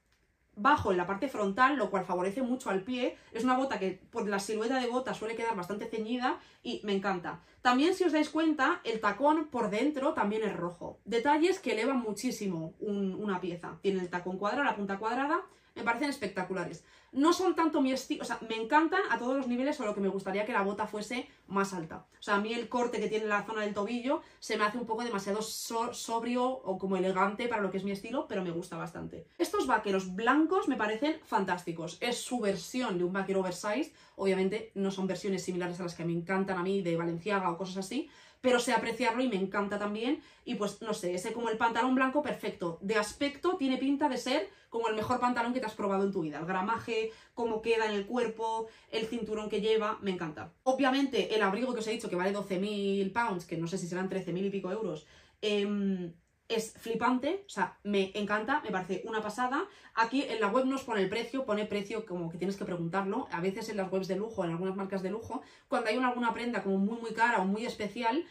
bajo 0.55 0.91
en 0.91 0.97
la 0.97 1.05
parte 1.05 1.27
frontal, 1.27 1.75
lo 1.75 1.89
cual 1.89 2.05
favorece 2.05 2.41
mucho 2.41 2.69
al 2.69 2.81
pie. 2.81 3.17
Es 3.31 3.43
una 3.43 3.57
bota 3.57 3.79
que 3.79 4.01
por 4.09 4.27
la 4.27 4.39
silueta 4.39 4.79
de 4.79 4.87
bota 4.87 5.13
suele 5.13 5.35
quedar 5.35 5.55
bastante 5.55 5.85
ceñida 5.85 6.39
y 6.63 6.81
me 6.83 6.93
encanta. 6.93 7.41
También 7.61 7.93
si 7.93 8.03
os 8.03 8.13
dais 8.13 8.29
cuenta, 8.29 8.81
el 8.83 8.99
tacón 8.99 9.47
por 9.47 9.69
dentro 9.69 10.13
también 10.13 10.43
es 10.43 10.55
rojo. 10.55 10.99
Detalles 11.05 11.59
que 11.59 11.73
elevan 11.73 11.99
muchísimo 11.99 12.73
una 12.79 13.41
pieza. 13.41 13.77
Tiene 13.81 14.01
el 14.01 14.09
tacón 14.09 14.37
cuadrado, 14.37 14.63
la 14.63 14.75
punta 14.75 14.97
cuadrada, 14.97 15.41
me 15.75 15.83
parecen 15.83 16.09
espectaculares. 16.09 16.83
No 17.11 17.31
son 17.31 17.55
tanto 17.55 17.81
mi 17.81 17.93
estilo, 17.93 18.23
o 18.23 18.25
sea, 18.25 18.39
me 18.49 18.55
encantan 18.55 19.01
a 19.09 19.17
todos 19.17 19.37
los 19.37 19.47
niveles, 19.47 19.77
solo 19.77 19.93
que 19.93 20.01
me 20.01 20.09
gustaría 20.09 20.45
que 20.45 20.51
la 20.51 20.63
bota 20.63 20.85
fuese 20.85 21.29
más 21.47 21.73
alta. 21.73 22.05
O 22.19 22.23
sea, 22.23 22.35
a 22.35 22.41
mí 22.41 22.53
el 22.53 22.67
corte 22.67 22.99
que 22.99 23.07
tiene 23.07 23.25
la 23.25 23.43
zona 23.43 23.61
del 23.61 23.73
tobillo 23.73 24.21
se 24.39 24.57
me 24.57 24.65
hace 24.65 24.77
un 24.77 24.85
poco 24.85 25.03
demasiado 25.03 25.41
sobrio 25.41 26.43
o 26.45 26.77
como 26.77 26.97
elegante 26.97 27.47
para 27.47 27.61
lo 27.61 27.71
que 27.71 27.77
es 27.77 27.85
mi 27.85 27.91
estilo, 27.91 28.27
pero 28.27 28.43
me 28.43 28.51
gusta 28.51 28.75
bastante. 28.75 29.27
Estos 29.37 29.65
vaqueros 29.65 30.13
blancos 30.13 30.67
me 30.67 30.75
parecen 30.75 31.19
fantásticos. 31.23 31.97
Es 32.01 32.17
su 32.17 32.39
versión 32.39 32.97
de 32.97 33.05
un 33.05 33.13
vaquero 33.13 33.39
oversize. 33.39 33.93
Obviamente 34.17 34.71
no 34.75 34.91
son 34.91 35.07
versiones 35.07 35.43
similares 35.43 35.79
a 35.79 35.83
las 35.83 35.95
que 35.95 36.03
me 36.03 36.13
encantan 36.13 36.57
a 36.57 36.63
mí 36.63 36.81
de 36.81 36.97
Valenciaga 36.97 37.49
o 37.49 37.57
cosas 37.57 37.77
así, 37.77 38.09
pero 38.45 38.59
sé 38.59 38.73
apreciarlo 38.73 39.23
y 39.23 39.27
me 39.27 39.37
encanta 39.37 39.79
también. 39.79 40.21
Y 40.45 40.53
pues, 40.53 40.79
no 40.83 40.93
sé, 40.93 41.15
ese 41.15 41.33
como 41.33 41.49
el 41.49 41.57
pantalón 41.57 41.95
blanco 41.95 42.21
perfecto. 42.21 42.77
De 42.79 42.95
aspecto 42.95 43.57
tiene 43.57 43.77
pinta 43.77 44.07
de 44.07 44.19
ser 44.19 44.47
como 44.69 44.87
el 44.87 44.95
mejor 44.95 45.19
pantalón 45.19 45.51
que 45.51 45.59
te 45.59 45.65
has 45.65 45.73
probado 45.73 46.03
en 46.03 46.11
tu 46.11 46.21
vida. 46.21 46.37
El 46.37 46.45
gramaje, 46.45 47.11
cómo 47.33 47.63
queda 47.63 47.87
en 47.87 47.95
el 47.95 48.05
cuerpo, 48.05 48.67
el 48.91 49.07
cinturón 49.07 49.49
que 49.49 49.61
lleva, 49.61 49.97
me 50.03 50.11
encanta. 50.11 50.53
Obviamente, 50.61 51.33
el 51.33 51.41
abrigo 51.41 51.73
que 51.73 51.79
os 51.79 51.87
he 51.87 51.91
dicho 51.91 52.07
que 52.07 52.15
vale 52.15 52.35
12.000 52.35 53.11
pounds, 53.11 53.45
que 53.45 53.57
no 53.57 53.65
sé 53.65 53.79
si 53.79 53.87
serán 53.87 54.11
13.000 54.11 54.45
y 54.45 54.49
pico 54.51 54.71
euros, 54.71 55.07
eh, 55.41 56.13
es 56.47 56.73
flipante, 56.73 57.43
o 57.45 57.49
sea, 57.49 57.77
me 57.83 58.11
encanta, 58.15 58.61
me 58.61 58.71
parece 58.71 59.01
una 59.05 59.21
pasada. 59.21 59.65
Aquí 59.95 60.23
en 60.23 60.39
la 60.39 60.47
web 60.47 60.65
nos 60.65 60.83
pone 60.83 61.01
el 61.01 61.09
precio, 61.09 61.45
pone 61.45 61.65
precio 61.65 62.05
como 62.05 62.29
que 62.29 62.37
tienes 62.37 62.55
que 62.55 62.65
preguntarlo. 62.65 63.27
A 63.31 63.41
veces 63.41 63.69
en 63.69 63.77
las 63.77 63.91
webs 63.91 64.07
de 64.07 64.15
lujo, 64.15 64.43
en 64.43 64.51
algunas 64.51 64.75
marcas 64.75 65.01
de 65.01 65.09
lujo, 65.09 65.41
cuando 65.67 65.89
hay 65.89 65.97
una, 65.97 66.09
alguna 66.09 66.33
prenda 66.33 66.61
como 66.63 66.77
muy 66.77 66.99
muy 66.99 67.13
cara 67.13 67.41
o 67.41 67.45
muy 67.45 67.65
especial, 67.65 68.25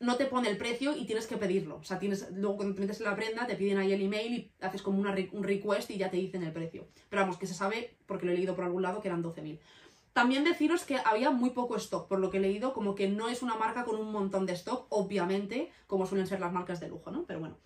no 0.00 0.16
te 0.16 0.26
pone 0.26 0.50
el 0.50 0.58
precio 0.58 0.94
y 0.96 1.06
tienes 1.06 1.26
que 1.26 1.36
pedirlo. 1.36 1.76
O 1.76 1.84
sea, 1.84 1.98
tienes, 1.98 2.30
luego 2.32 2.56
cuando 2.56 2.74
te 2.74 2.82
metes 2.82 3.00
la 3.00 3.16
prenda, 3.16 3.46
te 3.46 3.56
piden 3.56 3.78
ahí 3.78 3.92
el 3.92 4.02
email 4.02 4.34
y 4.34 4.52
haces 4.60 4.82
como 4.82 5.00
una, 5.00 5.14
un 5.32 5.42
request 5.42 5.90
y 5.90 5.96
ya 5.96 6.10
te 6.10 6.18
dicen 6.18 6.42
el 6.42 6.52
precio. 6.52 6.88
Pero 7.08 7.22
vamos, 7.22 7.38
que 7.38 7.46
se 7.46 7.54
sabe, 7.54 7.96
porque 8.06 8.26
lo 8.26 8.32
he 8.32 8.34
leído 8.34 8.54
por 8.54 8.64
algún 8.64 8.82
lado, 8.82 9.00
que 9.00 9.08
eran 9.08 9.22
12.000. 9.22 9.58
También 10.14 10.44
deciros 10.44 10.84
que 10.84 10.96
había 11.04 11.32
muy 11.32 11.50
poco 11.50 11.74
stock, 11.74 12.06
por 12.06 12.20
lo 12.20 12.30
que 12.30 12.38
he 12.38 12.40
leído, 12.40 12.72
como 12.72 12.94
que 12.94 13.08
no 13.08 13.28
es 13.28 13.42
una 13.42 13.56
marca 13.56 13.84
con 13.84 13.96
un 13.96 14.12
montón 14.12 14.46
de 14.46 14.52
stock, 14.52 14.86
obviamente, 14.90 15.72
como 15.88 16.06
suelen 16.06 16.28
ser 16.28 16.38
las 16.38 16.52
marcas 16.52 16.78
de 16.78 16.88
lujo, 16.88 17.10
¿no? 17.10 17.24
Pero 17.26 17.40
bueno, 17.40 17.56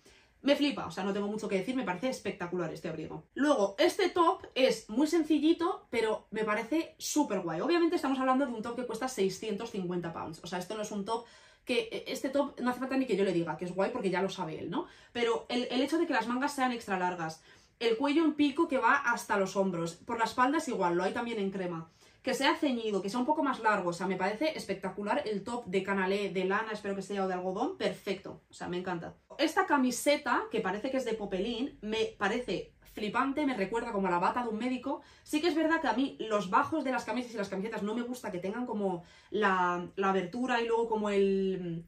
me 0.41 0.55
flipa, 0.55 0.87
o 0.87 0.91
sea, 0.91 1.03
no 1.03 1.13
tengo 1.13 1.27
mucho 1.27 1.47
que 1.47 1.59
decir, 1.59 1.75
me 1.75 1.83
parece 1.83 2.09
espectacular 2.09 2.73
este 2.73 2.89
abrigo. 2.89 3.23
Luego, 3.35 3.75
este 3.77 4.09
top 4.09 4.47
es 4.55 4.89
muy 4.89 5.05
sencillito, 5.05 5.85
pero 5.91 6.25
me 6.31 6.43
parece 6.43 6.95
súper 6.97 7.41
guay. 7.41 7.61
Obviamente 7.61 7.97
estamos 7.97 8.17
hablando 8.17 8.47
de 8.47 8.51
un 8.51 8.63
top 8.63 8.77
que 8.77 8.87
cuesta 8.87 9.07
650 9.07 10.11
pounds, 10.11 10.41
o 10.43 10.47
sea, 10.47 10.57
esto 10.57 10.73
no 10.75 10.81
es 10.81 10.91
un 10.91 11.05
top 11.05 11.27
que 11.65 11.87
e, 11.91 12.11
este 12.11 12.29
top 12.29 12.59
no 12.61 12.71
hace 12.71 12.79
falta 12.79 12.97
ni 12.97 13.05
que 13.05 13.15
yo 13.15 13.25
le 13.25 13.31
diga 13.31 13.57
que 13.57 13.65
es 13.65 13.75
guay 13.75 13.91
porque 13.91 14.09
ya 14.09 14.23
lo 14.23 14.29
sabe 14.29 14.57
él, 14.57 14.71
¿no? 14.71 14.87
Pero 15.13 15.45
el, 15.49 15.67
el 15.69 15.81
hecho 15.83 15.99
de 15.99 16.07
que 16.07 16.13
las 16.13 16.27
mangas 16.27 16.55
sean 16.55 16.71
extra 16.71 16.97
largas, 16.97 17.43
el 17.79 17.95
cuello 17.95 18.25
en 18.25 18.33
pico 18.33 18.67
que 18.67 18.79
va 18.79 18.95
hasta 18.95 19.37
los 19.37 19.55
hombros, 19.55 19.93
por 19.93 20.17
la 20.17 20.25
espalda 20.25 20.57
es 20.57 20.67
igual, 20.67 20.95
lo 20.95 21.03
hay 21.03 21.13
también 21.13 21.37
en 21.37 21.51
crema 21.51 21.91
que 22.21 22.33
sea 22.33 22.55
ceñido, 22.55 23.01
que 23.01 23.09
sea 23.09 23.19
un 23.19 23.25
poco 23.25 23.43
más 23.43 23.59
largo, 23.59 23.89
o 23.89 23.93
sea, 23.93 24.07
me 24.07 24.17
parece 24.17 24.57
espectacular 24.57 25.23
el 25.25 25.43
top 25.43 25.65
de 25.65 25.83
canalé 25.83 26.31
de 26.31 26.45
lana, 26.45 26.71
espero 26.71 26.95
que 26.95 27.01
sea 27.01 27.23
o 27.23 27.27
de 27.27 27.33
algodón, 27.33 27.77
perfecto, 27.77 28.41
o 28.49 28.53
sea, 28.53 28.67
me 28.67 28.77
encanta. 28.77 29.15
Esta 29.37 29.65
camiseta, 29.65 30.43
que 30.51 30.59
parece 30.59 30.91
que 30.91 30.97
es 30.97 31.05
de 31.05 31.13
popelín, 31.13 31.77
me 31.81 32.15
parece 32.17 32.73
flipante, 32.93 33.45
me 33.45 33.55
recuerda 33.55 33.91
como 33.91 34.07
a 34.07 34.11
la 34.11 34.19
bata 34.19 34.43
de 34.43 34.49
un 34.49 34.57
médico. 34.57 35.01
Sí 35.23 35.39
que 35.41 35.47
es 35.47 35.55
verdad 35.55 35.79
que 35.79 35.87
a 35.87 35.93
mí 35.93 36.17
los 36.19 36.49
bajos 36.49 36.83
de 36.83 36.91
las 36.91 37.05
camisas 37.05 37.33
y 37.33 37.37
las 37.37 37.49
camisetas 37.49 37.83
no 37.83 37.95
me 37.95 38.01
gusta 38.01 38.31
que 38.31 38.39
tengan 38.39 38.65
como 38.65 39.03
la, 39.29 39.87
la 39.95 40.09
abertura 40.09 40.61
y 40.61 40.67
luego 40.67 40.87
como 40.89 41.09
el 41.09 41.85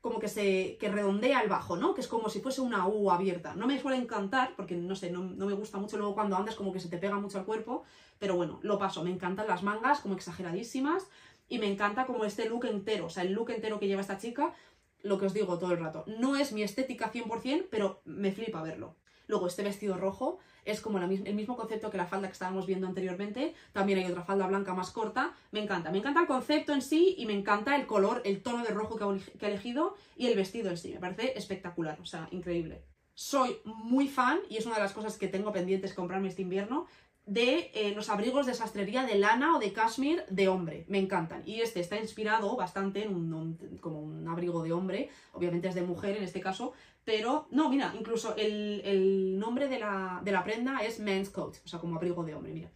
como 0.00 0.18
que 0.18 0.28
se 0.28 0.76
que 0.78 0.90
redondea 0.90 1.40
el 1.40 1.48
bajo, 1.48 1.78
¿no? 1.78 1.94
Que 1.94 2.02
es 2.02 2.08
como 2.08 2.28
si 2.28 2.40
fuese 2.40 2.60
una 2.60 2.86
U 2.86 3.10
abierta. 3.10 3.54
No 3.54 3.66
me 3.66 3.80
suele 3.80 3.96
encantar, 3.96 4.54
porque 4.54 4.76
no 4.76 4.94
sé, 4.94 5.10
no, 5.10 5.20
no, 5.20 5.46
me 5.46 5.54
gusta 5.54 5.78
mucho 5.78 5.96
luego 5.96 6.14
cuando 6.14 6.36
andas 6.36 6.56
como 6.56 6.74
que 6.74 6.80
se 6.80 6.90
te 6.90 6.98
pega 6.98 7.18
mucho 7.18 7.38
al 7.38 7.46
cuerpo, 7.46 7.84
pero 8.18 8.36
bueno, 8.36 8.60
lo 8.62 8.78
paso. 8.78 9.04
Me 9.04 9.10
encantan 9.10 9.46
las 9.46 9.62
mangas 9.62 10.00
como 10.00 10.14
exageradísimas 10.14 11.08
y 11.48 11.58
me 11.58 11.70
encanta 11.70 12.06
como 12.06 12.24
este 12.24 12.48
look 12.48 12.64
entero, 12.66 13.06
o 13.06 13.10
sea, 13.10 13.22
el 13.22 13.32
look 13.32 13.50
entero 13.50 13.78
que 13.78 13.86
lleva 13.86 14.00
esta 14.00 14.18
chica, 14.18 14.54
lo 15.02 15.18
que 15.18 15.26
os 15.26 15.34
digo 15.34 15.58
todo 15.58 15.72
el 15.72 15.78
rato. 15.78 16.04
No 16.06 16.36
es 16.36 16.52
mi 16.52 16.62
estética 16.62 17.12
100%, 17.12 17.66
pero 17.70 18.00
me 18.04 18.32
flipa 18.32 18.62
verlo. 18.62 18.96
Luego 19.26 19.46
este 19.46 19.62
vestido 19.62 19.96
rojo 19.96 20.38
es 20.64 20.80
como 20.80 20.98
el 20.98 21.34
mismo 21.34 21.56
concepto 21.56 21.90
que 21.90 21.96
la 21.96 22.06
falda 22.06 22.28
que 22.28 22.32
estábamos 22.32 22.66
viendo 22.66 22.86
anteriormente. 22.86 23.54
También 23.72 23.98
hay 23.98 24.10
otra 24.10 24.22
falda 24.22 24.46
blanca 24.46 24.74
más 24.74 24.90
corta. 24.90 25.32
Me 25.50 25.62
encanta. 25.62 25.90
Me 25.90 25.98
encanta 25.98 26.20
el 26.20 26.26
concepto 26.26 26.72
en 26.72 26.82
sí 26.82 27.14
y 27.16 27.26
me 27.26 27.32
encanta 27.32 27.76
el 27.76 27.86
color, 27.86 28.22
el 28.24 28.42
tono 28.42 28.62
de 28.62 28.70
rojo 28.70 28.96
que 28.96 29.46
ha 29.46 29.48
elegido 29.48 29.94
y 30.16 30.26
el 30.26 30.36
vestido 30.36 30.70
en 30.70 30.76
sí. 30.76 30.92
Me 30.92 31.00
parece 31.00 31.38
espectacular, 31.38 31.98
o 32.02 32.06
sea, 32.06 32.28
increíble. 32.32 32.84
Soy 33.14 33.58
muy 33.64 34.08
fan, 34.08 34.40
y 34.50 34.56
es 34.56 34.66
una 34.66 34.74
de 34.74 34.82
las 34.82 34.92
cosas 34.92 35.16
que 35.16 35.28
tengo 35.28 35.52
pendientes 35.52 35.94
comprarme 35.94 36.28
este 36.28 36.42
invierno, 36.42 36.86
de 37.26 37.70
eh, 37.74 37.94
los 37.94 38.10
abrigos 38.10 38.44
de 38.46 38.54
sastrería 38.54 39.04
de 39.04 39.14
lana 39.14 39.56
o 39.56 39.58
de 39.58 39.72
cashmere 39.72 40.24
de 40.28 40.48
hombre. 40.48 40.84
Me 40.88 40.98
encantan. 40.98 41.42
Y 41.46 41.60
este 41.60 41.80
está 41.80 41.96
inspirado 41.98 42.54
bastante 42.56 43.02
en 43.02 43.14
un, 43.14 43.78
como 43.80 44.00
un 44.00 44.28
abrigo 44.28 44.62
de 44.62 44.72
hombre. 44.72 45.10
Obviamente 45.32 45.68
es 45.68 45.74
de 45.74 45.82
mujer 45.82 46.16
en 46.16 46.24
este 46.24 46.40
caso. 46.40 46.74
Pero, 47.04 47.48
no, 47.50 47.68
mira, 47.68 47.94
incluso 47.98 48.34
el, 48.36 49.38
nombre 49.38 49.68
de 49.68 49.78
la, 49.78 50.20
de 50.24 50.32
la, 50.32 50.44
prenda 50.44 50.78
es 50.78 51.00
men's 51.00 51.30
coat. 51.30 51.56
O 51.64 51.68
sea, 51.68 51.78
como 51.78 51.96
abrigo 51.96 52.24
de 52.24 52.34
hombre, 52.34 52.52
mira. 52.52 52.70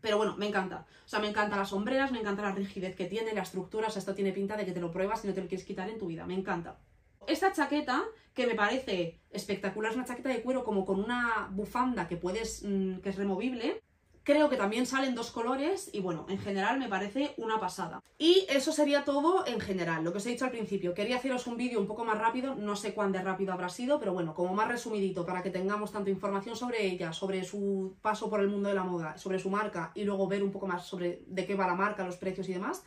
Pero 0.00 0.16
bueno, 0.16 0.36
me 0.36 0.48
encanta. 0.48 0.86
O 1.04 1.08
sea, 1.08 1.18
me 1.20 1.28
encantan 1.28 1.58
las 1.58 1.68
sombreras, 1.70 2.12
me 2.12 2.20
encanta 2.20 2.42
la 2.42 2.52
rigidez 2.52 2.96
que 2.96 3.06
tiene, 3.06 3.34
la 3.34 3.42
estructura. 3.42 3.88
O 3.88 3.90
sea, 3.90 4.00
esto 4.00 4.14
tiene 4.14 4.32
pinta 4.32 4.56
de 4.56 4.64
que 4.64 4.72
te 4.72 4.80
lo 4.80 4.90
pruebas 4.90 5.24
y 5.24 5.28
no 5.28 5.34
te 5.34 5.42
lo 5.42 5.48
quieres 5.48 5.66
quitar 5.66 5.88
en 5.90 5.98
tu 5.98 6.06
vida. 6.06 6.26
Me 6.26 6.34
encanta. 6.34 6.78
Esta 7.26 7.52
chaqueta, 7.52 8.02
que 8.34 8.46
me 8.46 8.54
parece 8.54 9.20
espectacular, 9.30 9.90
es 9.90 9.96
una 9.96 10.06
chaqueta 10.06 10.30
de 10.30 10.42
cuero 10.42 10.64
como 10.64 10.84
con 10.84 11.00
una 11.00 11.48
bufanda 11.52 12.08
que 12.08 12.16
puedes, 12.16 12.62
mm, 12.64 13.00
que 13.00 13.10
es 13.10 13.16
removible. 13.16 13.82
Creo 14.22 14.48
que 14.48 14.56
también 14.56 14.86
salen 14.86 15.14
dos 15.14 15.30
colores 15.30 15.90
y 15.92 16.00
bueno, 16.00 16.26
en 16.28 16.38
general 16.38 16.78
me 16.78 16.88
parece 16.88 17.34
una 17.36 17.58
pasada. 17.58 18.02
Y 18.18 18.46
eso 18.50 18.70
sería 18.70 19.04
todo 19.04 19.46
en 19.46 19.60
general, 19.60 20.04
lo 20.04 20.12
que 20.12 20.18
os 20.18 20.26
he 20.26 20.30
dicho 20.30 20.44
al 20.44 20.50
principio. 20.50 20.92
Quería 20.92 21.16
haceros 21.16 21.46
un 21.46 21.56
vídeo 21.56 21.80
un 21.80 21.86
poco 21.86 22.04
más 22.04 22.18
rápido, 22.18 22.54
no 22.54 22.76
sé 22.76 22.92
cuán 22.92 23.12
de 23.12 23.22
rápido 23.22 23.52
habrá 23.52 23.68
sido, 23.68 23.98
pero 23.98 24.12
bueno, 24.12 24.34
como 24.34 24.52
más 24.54 24.68
resumidito 24.68 25.24
para 25.24 25.42
que 25.42 25.50
tengamos 25.50 25.90
tanto 25.90 26.10
información 26.10 26.54
sobre 26.54 26.84
ella, 26.84 27.12
sobre 27.12 27.44
su 27.44 27.96
paso 28.02 28.28
por 28.28 28.40
el 28.40 28.48
mundo 28.48 28.68
de 28.68 28.74
la 28.74 28.84
moda, 28.84 29.16
sobre 29.16 29.38
su 29.38 29.50
marca 29.50 29.90
y 29.94 30.04
luego 30.04 30.28
ver 30.28 30.42
un 30.42 30.52
poco 30.52 30.66
más 30.66 30.86
sobre 30.86 31.22
de 31.26 31.46
qué 31.46 31.54
va 31.54 31.66
la 31.66 31.74
marca, 31.74 32.04
los 32.04 32.16
precios 32.16 32.48
y 32.48 32.52
demás. 32.52 32.84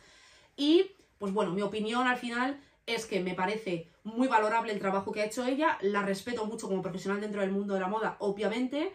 Y 0.56 0.92
pues 1.18 1.32
bueno, 1.32 1.52
mi 1.52 1.62
opinión 1.62 2.06
al 2.06 2.16
final 2.16 2.60
es 2.86 3.06
que 3.06 3.20
me 3.20 3.34
parece 3.34 3.90
muy 4.04 4.28
valorable 4.28 4.72
el 4.72 4.78
trabajo 4.78 5.12
que 5.12 5.22
ha 5.22 5.24
hecho 5.24 5.44
ella, 5.44 5.78
la 5.80 6.02
respeto 6.02 6.46
mucho 6.46 6.68
como 6.68 6.82
profesional 6.82 7.20
dentro 7.20 7.40
del 7.40 7.50
mundo 7.50 7.74
de 7.74 7.80
la 7.80 7.88
moda, 7.88 8.16
obviamente, 8.20 8.92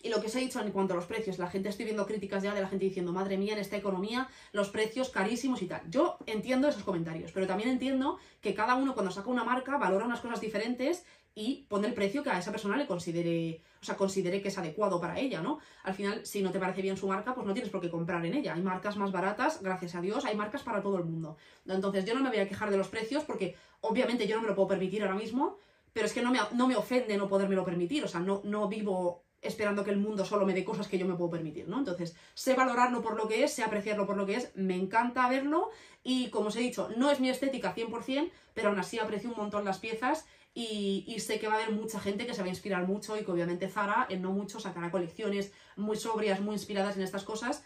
y 0.00 0.10
lo 0.10 0.20
que 0.20 0.28
os 0.28 0.34
he 0.36 0.40
dicho 0.40 0.60
en 0.60 0.70
cuanto 0.70 0.92
a 0.92 0.96
los 0.96 1.06
precios, 1.06 1.38
la 1.38 1.48
gente 1.48 1.68
estoy 1.68 1.84
viendo 1.84 2.06
críticas 2.06 2.42
ya 2.42 2.54
de 2.54 2.60
la 2.60 2.68
gente 2.68 2.84
diciendo, 2.84 3.12
madre 3.12 3.36
mía, 3.36 3.54
en 3.54 3.58
esta 3.58 3.76
economía 3.76 4.28
los 4.52 4.68
precios 4.68 5.10
carísimos 5.10 5.60
y 5.62 5.66
tal. 5.66 5.82
Yo 5.90 6.18
entiendo 6.26 6.68
esos 6.68 6.84
comentarios, 6.84 7.32
pero 7.32 7.46
también 7.46 7.68
entiendo 7.68 8.18
que 8.40 8.54
cada 8.54 8.76
uno 8.76 8.94
cuando 8.94 9.10
saca 9.10 9.28
una 9.28 9.42
marca 9.42 9.76
valora 9.76 10.04
unas 10.04 10.20
cosas 10.20 10.40
diferentes 10.40 11.04
y 11.38 11.64
pone 11.68 11.86
el 11.86 11.94
precio 11.94 12.24
que 12.24 12.30
a 12.30 12.38
esa 12.40 12.50
persona 12.50 12.76
le 12.76 12.84
considere, 12.84 13.62
o 13.80 13.84
sea, 13.84 13.96
considere 13.96 14.42
que 14.42 14.48
es 14.48 14.58
adecuado 14.58 15.00
para 15.00 15.20
ella, 15.20 15.40
¿no? 15.40 15.60
Al 15.84 15.94
final, 15.94 16.26
si 16.26 16.42
no 16.42 16.50
te 16.50 16.58
parece 16.58 16.82
bien 16.82 16.96
su 16.96 17.06
marca, 17.06 17.32
pues 17.32 17.46
no 17.46 17.52
tienes 17.52 17.70
por 17.70 17.80
qué 17.80 17.88
comprar 17.88 18.26
en 18.26 18.34
ella. 18.34 18.54
Hay 18.54 18.60
marcas 18.60 18.96
más 18.96 19.12
baratas, 19.12 19.62
gracias 19.62 19.94
a 19.94 20.00
Dios, 20.00 20.24
hay 20.24 20.36
marcas 20.36 20.64
para 20.64 20.82
todo 20.82 20.98
el 20.98 21.04
mundo. 21.04 21.36
Entonces, 21.64 22.04
yo 22.04 22.14
no 22.14 22.22
me 22.24 22.30
voy 22.30 22.40
a 22.40 22.48
quejar 22.48 22.72
de 22.72 22.76
los 22.76 22.88
precios 22.88 23.22
porque 23.22 23.54
obviamente 23.82 24.26
yo 24.26 24.34
no 24.34 24.42
me 24.42 24.48
lo 24.48 24.56
puedo 24.56 24.66
permitir 24.66 25.02
ahora 25.02 25.14
mismo, 25.14 25.58
pero 25.92 26.06
es 26.06 26.12
que 26.12 26.22
no 26.22 26.32
me, 26.32 26.40
no 26.54 26.66
me 26.66 26.74
ofende 26.74 27.16
no 27.16 27.28
podérmelo 27.28 27.64
permitir, 27.64 28.02
o 28.02 28.08
sea, 28.08 28.18
no, 28.18 28.40
no 28.42 28.66
vivo 28.66 29.22
esperando 29.40 29.84
que 29.84 29.92
el 29.92 29.98
mundo 29.98 30.24
solo 30.24 30.44
me 30.44 30.54
dé 30.54 30.64
cosas 30.64 30.88
que 30.88 30.98
yo 30.98 31.06
me 31.06 31.14
puedo 31.14 31.30
permitir, 31.30 31.68
¿no? 31.68 31.78
Entonces, 31.78 32.16
sé 32.34 32.54
valorarlo 32.54 33.00
por 33.00 33.16
lo 33.16 33.28
que 33.28 33.44
es, 33.44 33.52
sé 33.52 33.62
apreciarlo 33.62 34.06
por 34.06 34.16
lo 34.16 34.26
que 34.26 34.34
es, 34.34 34.50
me 34.56 34.74
encanta 34.74 35.28
verlo 35.28 35.70
y, 36.02 36.30
como 36.30 36.48
os 36.48 36.56
he 36.56 36.60
dicho, 36.60 36.88
no 36.96 37.12
es 37.12 37.20
mi 37.20 37.28
estética 37.28 37.76
100%, 37.76 38.30
pero 38.54 38.70
aún 38.70 38.78
así 38.80 38.98
aprecio 38.98 39.30
un 39.30 39.36
montón 39.36 39.64
las 39.64 39.78
piezas 39.78 40.26
y, 40.54 41.16
sé 41.20 41.38
que 41.38 41.46
va 41.46 41.54
a 41.54 41.56
haber 41.58 41.72
mucha 41.72 42.00
gente 42.00 42.26
que 42.26 42.34
se 42.34 42.40
va 42.40 42.46
a 42.46 42.50
inspirar 42.50 42.86
mucho 42.86 43.16
y 43.16 43.24
que 43.24 43.30
obviamente 43.30 43.68
Zara, 43.68 44.06
en 44.08 44.22
no 44.22 44.32
mucho, 44.32 44.58
sacará 44.58 44.90
colecciones 44.90 45.52
muy 45.76 45.96
sobrias, 45.96 46.40
muy 46.40 46.54
inspiradas 46.54 46.96
en 46.96 47.02
estas 47.02 47.24
cosas 47.24 47.62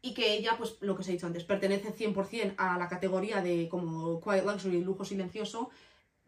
y 0.00 0.12
que 0.12 0.34
ella, 0.34 0.54
pues 0.58 0.76
lo 0.80 0.94
que 0.94 1.00
os 1.00 1.08
he 1.08 1.12
dicho 1.12 1.26
antes, 1.26 1.44
pertenece 1.44 1.94
100% 1.94 2.54
a 2.58 2.78
la 2.78 2.88
categoría 2.88 3.40
de 3.40 3.68
como 3.70 4.20
Quiet 4.20 4.44
Luxury, 4.44 4.82
lujo 4.82 5.04
silencioso, 5.04 5.70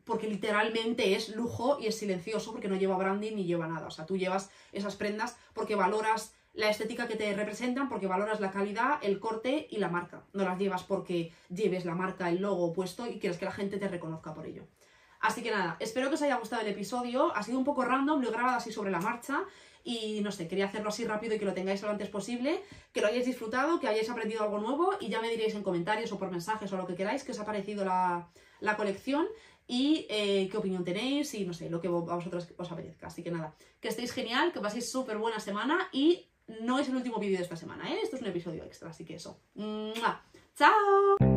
porque 0.05 0.29
literalmente 0.29 1.15
es 1.15 1.35
lujo 1.35 1.79
y 1.81 1.87
es 1.87 1.99
silencioso 1.99 2.53
porque 2.53 2.69
no 2.69 2.77
lleva 2.77 2.97
branding 2.97 3.35
ni 3.35 3.45
lleva 3.45 3.67
nada. 3.67 3.87
O 3.87 3.91
sea, 3.91 4.07
tú 4.07 4.17
llevas 4.17 4.51
esas 4.73 4.97
prendas 4.97 5.37
porque 5.53 5.75
valoras 5.75 6.35
la 6.55 6.71
estética 6.71 7.07
que 7.07 7.17
te 7.17 7.35
representan, 7.35 7.89
porque 7.89 8.07
valoras 8.07 8.41
la 8.41 8.51
calidad, 8.51 8.99
el 9.03 9.21
corte 9.21 9.67
y 9.71 9.77
la 9.77 9.91
marca. 9.91 10.25
No 10.33 10.45
las 10.45 10.59
llevas 10.59 10.83
porque 10.83 11.33
lleves 11.51 11.85
la 11.85 11.95
marca, 11.95 12.31
el 12.31 12.41
logo 12.41 12.73
puesto 12.73 13.07
y 13.07 13.19
quieres 13.19 13.37
que 13.37 13.45
la 13.45 13.53
gente 13.53 13.77
te 13.77 13.89
reconozca 13.89 14.33
por 14.33 14.47
ello. 14.47 14.63
Así 15.21 15.43
que 15.43 15.51
nada, 15.51 15.77
espero 15.81 16.09
que 16.09 16.15
os 16.15 16.23
haya 16.23 16.37
gustado 16.37 16.63
el 16.63 16.69
episodio. 16.69 17.35
Ha 17.35 17.43
sido 17.43 17.59
un 17.59 17.65
poco 17.65 17.85
random, 17.85 18.21
lo 18.21 18.29
he 18.29 18.33
grabado 18.33 18.57
así 18.57 18.73
sobre 18.73 18.91
la 18.91 19.01
marcha. 19.01 19.45
Y 19.85 20.21
no 20.21 20.33
sé, 20.33 20.49
quería 20.49 20.67
hacerlo 20.67 20.89
así 20.89 21.05
rápido 21.05 21.35
y 21.35 21.39
que 21.39 21.45
lo 21.45 21.55
tengáis 21.55 21.81
lo 21.83 21.91
antes 21.91 22.09
posible, 22.09 22.61
que 22.93 23.01
lo 23.01 23.07
hayáis 23.07 23.25
disfrutado, 23.25 23.79
que 23.79 23.87
hayáis 23.87 24.11
aprendido 24.11 24.43
algo 24.43 24.59
nuevo 24.59 24.95
y 24.99 25.09
ya 25.09 25.21
me 25.21 25.31
diréis 25.31 25.55
en 25.55 25.63
comentarios 25.63 26.11
o 26.11 26.19
por 26.19 26.31
mensajes 26.31 26.73
o 26.73 26.77
lo 26.77 26.89
que 26.89 26.97
queráis 26.97 27.23
que 27.23 27.31
os 27.31 27.39
ha 27.39 27.45
parecido 27.45 27.85
la, 27.85 28.29
la 28.59 28.77
colección 28.77 29.29
y 29.69 30.07
eh, 30.09 30.49
qué 30.51 30.57
opinión 30.57 30.85
tenéis 30.85 31.33
y 31.35 31.45
no 31.45 31.53
sé, 31.53 31.71
lo 31.71 31.81
que 31.81 31.87
a 31.87 31.91
vosotros 31.91 32.49
os 32.57 32.73
apetezca. 32.73 33.07
Así 33.07 33.23
que 33.23 33.31
nada, 33.31 33.55
que 33.81 33.89
estéis 33.89 34.13
genial, 34.13 34.53
que 34.53 34.61
paséis 34.61 34.91
súper 34.91 35.19
buena 35.19 35.39
semana 35.39 35.89
y 35.93 36.29
no 36.61 36.79
es 36.79 36.89
el 36.89 36.97
último 36.97 37.19
vídeo 37.19 37.37
de 37.37 37.45
esta 37.45 37.57
semana, 37.57 37.93
¿eh? 37.93 38.01
Esto 38.03 38.17
es 38.17 38.23
un 38.23 38.29
episodio 38.29 38.65
extra, 38.65 38.91
así 38.91 39.05
que 39.05 39.17
eso. 39.17 39.41
¡Chao! 40.57 41.36